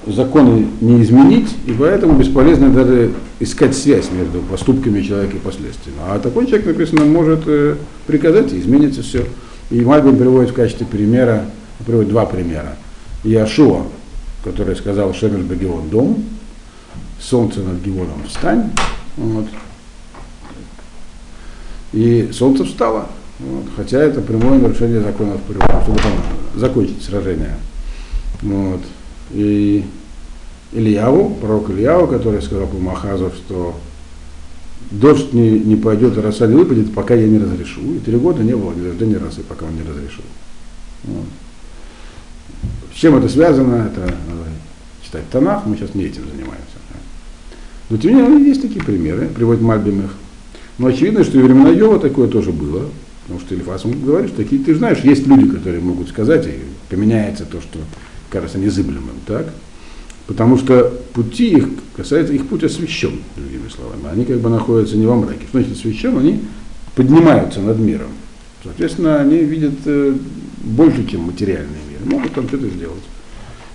законы 0.07 0.67
не 0.81 1.03
изменить, 1.03 1.49
и 1.67 1.73
поэтому 1.73 2.15
бесполезно 2.15 2.71
даже 2.71 3.13
искать 3.41 3.75
связь 3.75 4.11
между 4.11 4.41
поступками 4.41 5.01
человека 5.03 5.37
и 5.37 5.41
последствиями. 5.41 5.99
А 6.03 6.19
такой 6.19 6.47
человек, 6.47 6.67
написано, 6.67 7.05
может 7.05 7.41
э, 7.47 7.77
приказать, 8.07 8.53
и 8.53 8.61
изменится 8.61 9.03
все. 9.03 9.25
И 9.71 9.81
Мальбин 9.81 10.19
приводит 10.19 10.51
в 10.51 10.55
качестве 10.55 10.87
примера, 10.87 11.47
приводит 11.87 12.11
два 12.11 12.27
примера. 12.27 12.77
Яшуа, 13.25 13.85
который 14.45 14.77
сказал 14.77 15.15
Шемер 15.15 15.41
Багион 15.41 15.89
дом, 15.89 16.23
солнце 17.19 17.61
над 17.61 17.81
Гевоном 17.81 18.25
встань, 18.29 18.71
вот. 19.17 19.47
и 21.93 22.29
солнце 22.33 22.65
встало. 22.65 23.09
Вот, 23.41 23.65
хотя 23.77 24.01
это 24.01 24.21
прямое 24.21 24.59
нарушение 24.59 25.01
законов 25.01 25.41
чтобы 25.47 25.99
там 25.99 26.13
закончить 26.55 27.03
сражение. 27.03 27.57
Вот. 28.43 28.81
И 29.33 29.85
Ильяву, 30.73 31.37
пророк 31.41 31.71
Ильяву, 31.71 32.07
который 32.07 32.43
сказал 32.43 32.67
по 32.67 32.77
Махазу, 32.77 33.31
что 33.31 33.75
дождь 34.91 35.33
не, 35.33 35.59
не 35.59 35.77
пойдет, 35.77 36.17
роса 36.19 36.47
не 36.47 36.55
выпадет, 36.55 36.95
пока 36.95 37.15
я 37.15 37.27
не 37.27 37.39
разрешу. 37.39 37.81
И 37.95 37.99
три 37.99 38.17
года 38.17 38.43
не 38.43 38.55
было 38.55 38.73
дождя 38.73 39.07
ни 39.07 39.15
разу, 39.15 39.43
пока 39.43 39.67
он 39.67 39.75
не 39.75 39.83
разрешил. 39.83 40.25
Вот. 41.05 41.27
С 42.95 42.99
чем 42.99 43.17
это 43.17 43.29
связано, 43.29 43.87
это 43.87 44.01
надо 44.01 44.49
читать 45.03 45.29
Танах, 45.31 45.67
мы 45.67 45.77
сейчас 45.77 45.95
не 45.95 46.05
этим 46.05 46.23
занимаемся. 46.31 46.75
Но 47.91 47.97
тем 47.99 48.17
не 48.17 48.23
менее 48.23 48.49
есть 48.49 48.63
такие 48.63 48.83
примеры, 48.83 49.29
приводит 49.29 49.63
Мальбим 49.63 50.05
их. 50.05 50.15
Но 50.79 50.87
очевидно, 50.87 51.23
что 51.23 51.39
и 51.39 51.43
времена 51.43 51.71
Йова 51.71 51.99
такое 51.99 52.29
тоже 52.29 52.51
было. 52.51 52.89
Потому 53.25 53.41
что 53.41 53.55
Элифас 53.55 53.85
говорит, 53.85 54.29
что 54.29 54.39
такие, 54.39 54.63
ты 54.63 54.75
знаешь, 54.75 54.99
есть 54.99 55.27
люди, 55.27 55.49
которые 55.49 55.81
могут 55.81 56.09
сказать, 56.09 56.47
и 56.47 56.61
поменяется 56.91 57.47
то, 57.47 57.61
что 57.61 57.79
кажется 58.31 58.59
незыблемым, 58.59 59.17
так? 59.27 59.47
Потому 60.27 60.59
что 60.59 60.91
пути 61.13 61.51
их 61.51 61.69
касается, 61.97 62.33
их 62.33 62.47
путь 62.49 62.65
освящен, 62.65 63.21
другими 63.37 63.69
словами. 63.69 64.09
Они 64.11 64.25
как 64.25 64.39
бы 64.41 64.49
находятся 64.51 64.97
не 64.97 65.07
во 65.07 65.17
мраке. 65.17 65.47
Что 65.49 65.59
значит 65.59 65.77
освящен? 65.77 66.19
Они 66.19 66.41
поднимаются 66.95 67.61
над 67.61 67.79
миром. 67.79 68.09
Соответственно, 68.63 69.21
они 69.21 69.39
видят 69.39 69.75
э, 69.85 70.15
больше, 70.63 71.07
чем 71.07 71.23
материальный 71.23 71.79
мир. 71.91 72.01
Могут 72.07 72.33
там 72.33 72.49
что-то 72.49 72.69
сделать. 72.69 73.03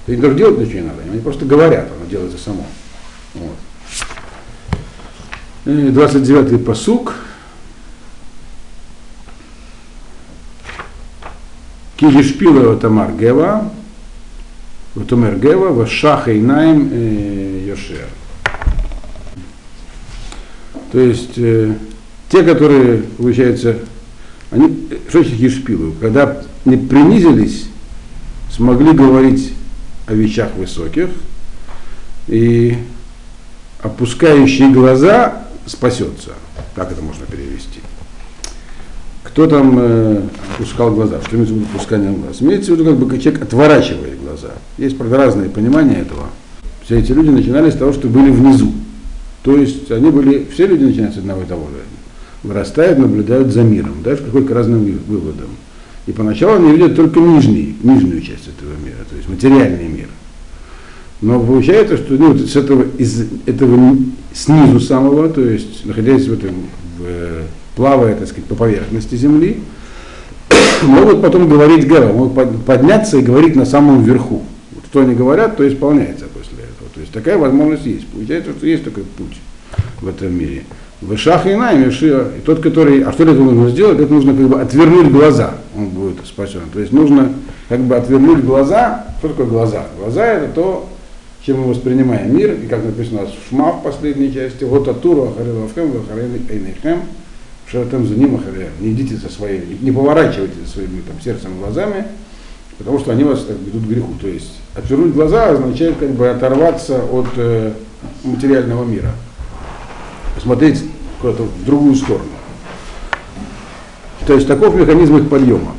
Им 0.08 0.22
даже 0.22 0.36
делать 0.36 0.60
ничего 0.60 0.80
не 0.80 0.88
надо. 0.88 1.02
Они 1.12 1.22
просто 1.22 1.46
говорят, 1.46 1.88
оно 1.96 2.10
делается 2.10 2.38
само. 2.38 2.66
Вот. 3.36 3.56
29-й 5.66 6.58
посук. 6.58 7.14
Кижишпила 12.00 12.78
Тамар 12.78 13.12
Гева, 13.12 13.70
Тумер 15.10 15.38
Гева, 15.38 15.74
Вашаха 15.74 16.32
и 16.32 16.40
Найм 16.40 16.90
Йошер. 17.68 18.08
То 20.94 21.00
есть 21.00 21.34
э, 21.38 21.76
те, 22.30 22.44
которые, 22.44 23.04
получается, 23.04 23.80
они, 24.50 24.88
что 25.10 25.22
значит 25.22 25.40
ешпилу? 25.40 25.94
Когда 26.00 26.42
не 26.66 26.78
принизились, 26.78 27.66
смогли 28.50 28.94
говорить 28.94 29.54
о 30.08 30.14
вещах 30.14 30.56
высоких, 30.56 31.10
и 32.28 32.78
опускающие 33.82 34.72
глаза 34.72 35.44
спасется. 35.66 36.32
Так 36.76 36.92
это 36.92 37.02
можно 37.02 37.26
перевести. 37.26 37.82
Кто 39.40 39.48
там 39.48 39.74
э, 39.80 40.22
опускал 40.58 40.94
глаза? 40.94 41.22
Что 41.26 41.38
имеется 41.38 41.54
в 41.54 41.58
виду 41.60 41.68
опускание 41.74 42.12
глаз? 42.12 42.42
Имеется 42.42 42.74
в 42.74 42.76
виду, 42.76 42.90
как 42.90 42.98
бы 42.98 43.20
человек 43.20 43.42
отворачивает 43.42 44.22
глаза. 44.22 44.50
Есть, 44.78 44.98
правда, 44.98 45.16
разные 45.16 45.50
понимания 45.50 46.00
этого. 46.00 46.26
Все 46.84 47.00
эти 47.00 47.14
люди 47.14 47.30
начинали 47.30 47.70
с 47.70 47.76
того, 47.76 47.94
что 47.94 48.10
были 48.10 48.32
внизу. 48.32 48.70
То 49.44 49.56
есть 49.56 49.90
они 49.92 50.12
были, 50.12 50.46
все 50.54 50.68
люди 50.68 50.84
начинают 50.84 51.16
с 51.16 51.20
одного 51.20 51.44
и 51.44 51.46
того 51.46 51.68
же. 51.68 51.78
Вырастают, 52.44 53.00
наблюдают 53.00 53.54
за 53.54 53.64
миром, 53.64 54.04
даже 54.04 54.24
приходят 54.24 54.50
к 54.50 54.52
разным 54.52 54.84
выводам. 55.08 55.52
И 56.06 56.12
поначалу 56.12 56.58
они 56.58 56.74
видят 56.74 56.98
только 56.98 57.22
нижний, 57.22 57.78
нижнюю 57.82 58.20
часть 58.20 58.50
этого 58.50 58.72
мира, 58.84 59.06
то 59.10 59.16
есть 59.16 59.30
материальный 59.30 59.88
мир. 59.88 60.10
Но 61.22 61.40
получается, 61.40 61.96
что 61.96 62.16
ну, 62.16 62.38
с 62.38 62.58
этого, 62.58 62.84
из 62.98 63.26
этого 63.46 63.96
снизу 64.34 64.82
самого, 64.82 65.30
то 65.30 65.40
есть 65.40 65.86
находясь 65.86 66.28
в 66.28 66.34
этом, 66.34 66.56
в, 66.98 67.44
плавая, 67.80 68.14
так 68.14 68.28
сказать, 68.28 68.44
по 68.44 68.56
поверхности 68.56 69.16
Земли, 69.16 69.62
могут 70.84 71.22
потом 71.22 71.48
говорить 71.48 71.86
Гера, 71.86 72.12
могут 72.12 72.66
подняться 72.66 73.18
и 73.18 73.22
говорить 73.22 73.56
на 73.56 73.66
самом 73.66 74.04
верху. 74.04 74.44
Вот 74.74 74.84
что 74.92 75.00
они 75.00 75.16
говорят, 75.16 75.56
то 75.56 75.66
исполняется 75.66 76.26
после 76.26 76.58
этого. 76.58 76.90
То 76.94 77.00
есть 77.00 77.14
такая 77.14 77.38
возможность 77.38 77.86
есть. 77.86 78.06
Получается, 78.08 78.52
что 78.52 78.68
есть 78.68 78.84
такой 78.84 79.04
путь 79.04 79.38
в 80.02 80.10
этом 80.10 80.38
мире. 80.38 80.64
Вышах 81.00 81.46
и 81.46 81.56
Найм, 81.56 81.90
и 81.90 82.42
тот, 82.46 82.60
который, 82.60 83.02
а 83.04 83.14
что 83.14 83.24
для 83.24 83.32
этого 83.32 83.46
нужно 83.50 83.70
сделать? 83.70 83.98
Это 83.98 84.12
нужно 84.12 84.34
как 84.34 84.50
бы 84.50 84.60
отвернуть 84.60 85.10
глаза, 85.10 85.54
он 85.78 85.88
будет 85.88 86.18
спасен. 86.26 86.64
То 86.74 86.82
есть 86.82 86.92
нужно 86.92 87.32
как 87.70 87.80
бы 87.80 87.96
отвернуть 87.96 88.44
глаза. 88.44 89.06
Что 89.20 89.30
такое 89.30 89.46
глаза? 89.46 89.86
Глаза 89.98 90.26
это 90.26 90.54
то, 90.54 90.90
чем 91.46 91.62
мы 91.62 91.70
воспринимаем 91.70 92.36
мир, 92.36 92.56
и 92.62 92.68
как 92.68 92.84
написано 92.84 93.22
в 93.28 93.50
Шма 93.50 93.72
в 93.72 93.84
последней 93.84 94.34
части, 94.34 94.66
вот 94.66 94.86
Атуру 94.90 95.30
Ахарилавхем, 95.30 95.94
Эйнехем, 97.72 97.90
Шаратем 97.90 98.08
за 98.08 98.16
ним 98.16 98.42
Не 98.80 98.92
идите 98.92 99.18
со 99.18 99.30
своей, 99.30 99.78
не 99.82 99.92
поворачивайте 99.92 100.56
со 100.66 100.74
своими 100.74 101.02
там, 101.02 101.20
сердцем 101.22 101.56
и 101.56 101.60
глазами, 101.60 102.06
потому 102.78 103.00
что 103.00 103.12
они 103.12 103.24
вас 103.24 103.44
так, 103.44 103.58
ведут 103.58 103.84
к 103.84 103.88
греху. 103.88 104.14
То 104.22 104.28
есть 104.28 104.60
отвернуть 104.76 105.14
глаза 105.14 105.50
означает 105.52 105.98
как 105.98 106.12
бы 106.12 106.30
оторваться 106.30 107.04
от 107.04 107.28
э, 107.38 107.74
материального 108.24 108.84
мира, 108.84 109.12
посмотреть 110.36 110.84
куда-то 111.22 111.44
в 111.44 111.66
другую 111.66 111.96
сторону. 111.96 112.30
То 114.28 114.34
есть 114.34 114.48
таков 114.48 114.76
механизм 114.76 115.18
их 115.18 115.30
подъема. 115.30 115.74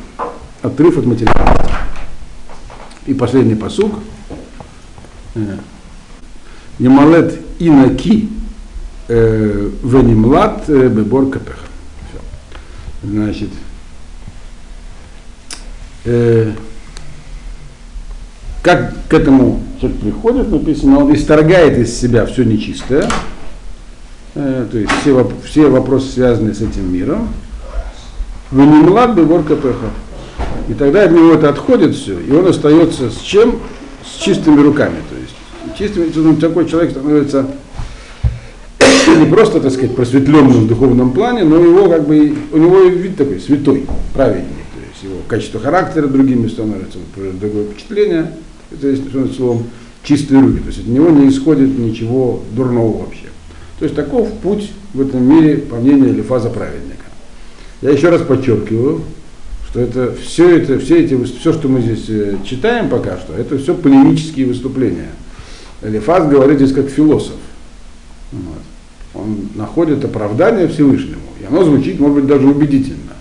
Отрыв 0.63 0.99
от 0.99 1.07
материала. 1.07 1.57
И 3.07 3.15
последний 3.15 3.55
посук– 3.55 3.93
Ямалет 6.79 7.39
инаки 7.59 8.29
венимлад 9.09 10.69
бебор 10.69 11.31
капеха. 11.31 11.60
Значит, 13.03 13.49
э, 16.05 16.53
как 18.63 18.93
к 19.09 19.15
этому 19.15 19.63
человек 19.81 20.01
приходит, 20.01 20.51
написано, 20.51 20.99
он 20.99 21.15
исторгает 21.15 21.79
из 21.79 21.99
себя 21.99 22.27
все 22.27 22.45
нечистое, 22.45 23.09
э, 24.35 24.67
то 24.71 24.79
есть 24.79 24.93
все, 25.01 25.31
все 25.45 25.69
вопросы, 25.69 26.13
связанные 26.13 26.55
с 26.55 26.61
этим 26.61 26.93
миром, 26.93 27.29
венимлад 28.51 29.15
бебор 29.15 29.45
капеха. 29.45 29.91
И 30.69 30.75
тогда 30.75 31.05
от 31.05 31.11
него 31.11 31.33
это 31.33 31.49
отходит 31.49 31.95
все, 31.95 32.21
и 32.21 32.31
он 32.31 32.47
остается 32.47 33.11
с 33.11 33.19
чем? 33.21 33.61
С 34.05 34.23
чистыми 34.23 34.61
руками. 34.61 34.97
То 35.09 35.17
есть 35.17 35.35
чистым 35.79 36.37
такой 36.37 36.69
человек 36.69 36.91
становится 36.91 37.47
не 39.21 39.27
просто, 39.27 39.61
так 39.61 39.73
сказать, 39.73 39.95
просветленным 39.95 40.65
в 40.65 40.69
духовном 40.69 41.13
плане, 41.13 41.45
но 41.45 41.59
его 41.59 41.89
как 41.89 42.07
бы, 42.07 42.35
у 42.53 42.57
него 42.57 42.85
вид 42.85 43.17
такой 43.17 43.41
святой, 43.41 43.87
праведник. 44.15 44.47
То 44.75 44.81
есть 44.81 45.03
его 45.03 45.17
качество 45.29 45.61
характера 45.61 46.07
другими 46.07 46.49
становится, 46.49 46.99
другое 47.15 47.67
впечатление, 47.67 48.33
это 48.73 48.89
есть, 48.89 49.03
словом, 49.37 49.65
чистые 50.03 50.41
руки. 50.41 50.59
То 50.61 50.67
есть 50.69 50.81
от 50.81 50.87
него 50.87 51.11
не 51.11 51.29
исходит 51.29 51.79
ничего 51.79 52.43
дурного 52.53 53.03
вообще. 53.03 53.27
То 53.79 53.85
есть 53.85 53.97
таков 53.97 54.31
путь 54.43 54.71
в 54.95 55.01
этом 55.01 55.23
мире, 55.23 55.59
по 55.59 55.77
мнению 55.77 56.11
Элифаза 56.11 56.51
праведника. 56.51 57.05
Я 57.83 57.91
еще 57.91 58.11
раз 58.11 58.23
подчеркиваю, 58.23 59.03
что 59.71 59.81
это 59.81 60.15
все 60.15 60.57
это, 60.59 60.79
все 60.79 61.03
эти, 61.05 61.23
все, 61.25 61.53
что 61.53 61.69
мы 61.69 61.81
здесь 61.81 62.05
э, 62.09 62.37
читаем 62.45 62.89
пока 62.89 63.19
что, 63.19 63.35
это 63.35 63.57
все 63.57 63.75
полемические 63.75 64.47
выступления. 64.47 65.11
Элифаз 65.83 66.29
говорит 66.29 66.59
здесь 66.59 66.73
как 66.73 66.89
философ. 66.89 67.37
Вот. 68.33 68.59
Он 69.15 69.49
находит 69.55 70.05
оправдание 70.05 70.69
Всевышнему, 70.69 71.23
и 71.41 71.45
оно 71.45 71.65
звучит, 71.65 71.99
может 71.99 72.17
быть, 72.17 72.27
даже 72.27 72.47
убедительно. 72.47 73.15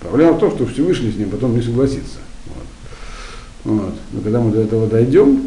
Проблема 0.00 0.32
в 0.32 0.38
том, 0.38 0.50
что 0.50 0.66
Всевышний 0.66 1.12
с 1.12 1.16
ним 1.16 1.30
потом 1.30 1.54
не 1.54 1.62
согласится. 1.62 2.18
Вот. 2.46 3.72
Вот. 3.80 3.94
Но 4.12 4.20
когда 4.20 4.40
мы 4.40 4.52
до 4.52 4.60
этого 4.60 4.86
дойдем, 4.86 5.40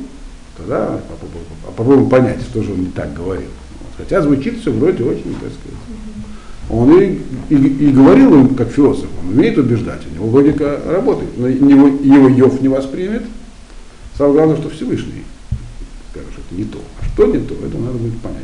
тогда 0.58 1.00
попробуем 1.66 2.10
понять, 2.10 2.42
что 2.42 2.64
же 2.64 2.74
он 2.74 2.80
не 2.82 2.92
так 2.92 3.14
говорил. 3.14 3.50
Вот. 3.80 3.92
Хотя 3.98 4.22
звучит 4.22 4.60
все 4.60 4.72
вроде 4.72 5.04
очень, 5.04 5.36
так 5.36 5.52
сказать. 5.52 5.78
Он 6.70 7.00
и, 7.00 7.22
и, 7.50 7.56
и 7.56 7.92
говорил 7.92 8.34
им 8.34 8.56
как 8.56 8.70
философ, 8.70 9.08
он 9.24 9.38
умеет 9.38 9.58
убеждать, 9.58 10.02
у 10.06 10.16
него 10.16 10.28
логика 10.28 10.82
работает, 10.86 11.38
но 11.38 11.48
его, 11.48 11.88
его 11.88 12.28
Йов 12.28 12.62
не 12.62 12.68
воспримет. 12.68 13.24
Самое 14.18 14.34
главное, 14.34 14.58
что 14.58 14.70
Всевышний 14.70 15.24
скажет, 16.12 16.30
что 16.34 16.42
это 16.42 16.56
не 16.56 16.66
то. 16.66 16.80
А 17.00 17.06
что 17.06 17.26
не 17.28 17.40
то, 17.40 17.54
это 17.54 17.78
надо 17.78 17.98
будет 17.98 18.20
понять. 18.20 18.44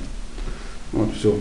Вот, 0.94 1.10
все. 1.16 1.36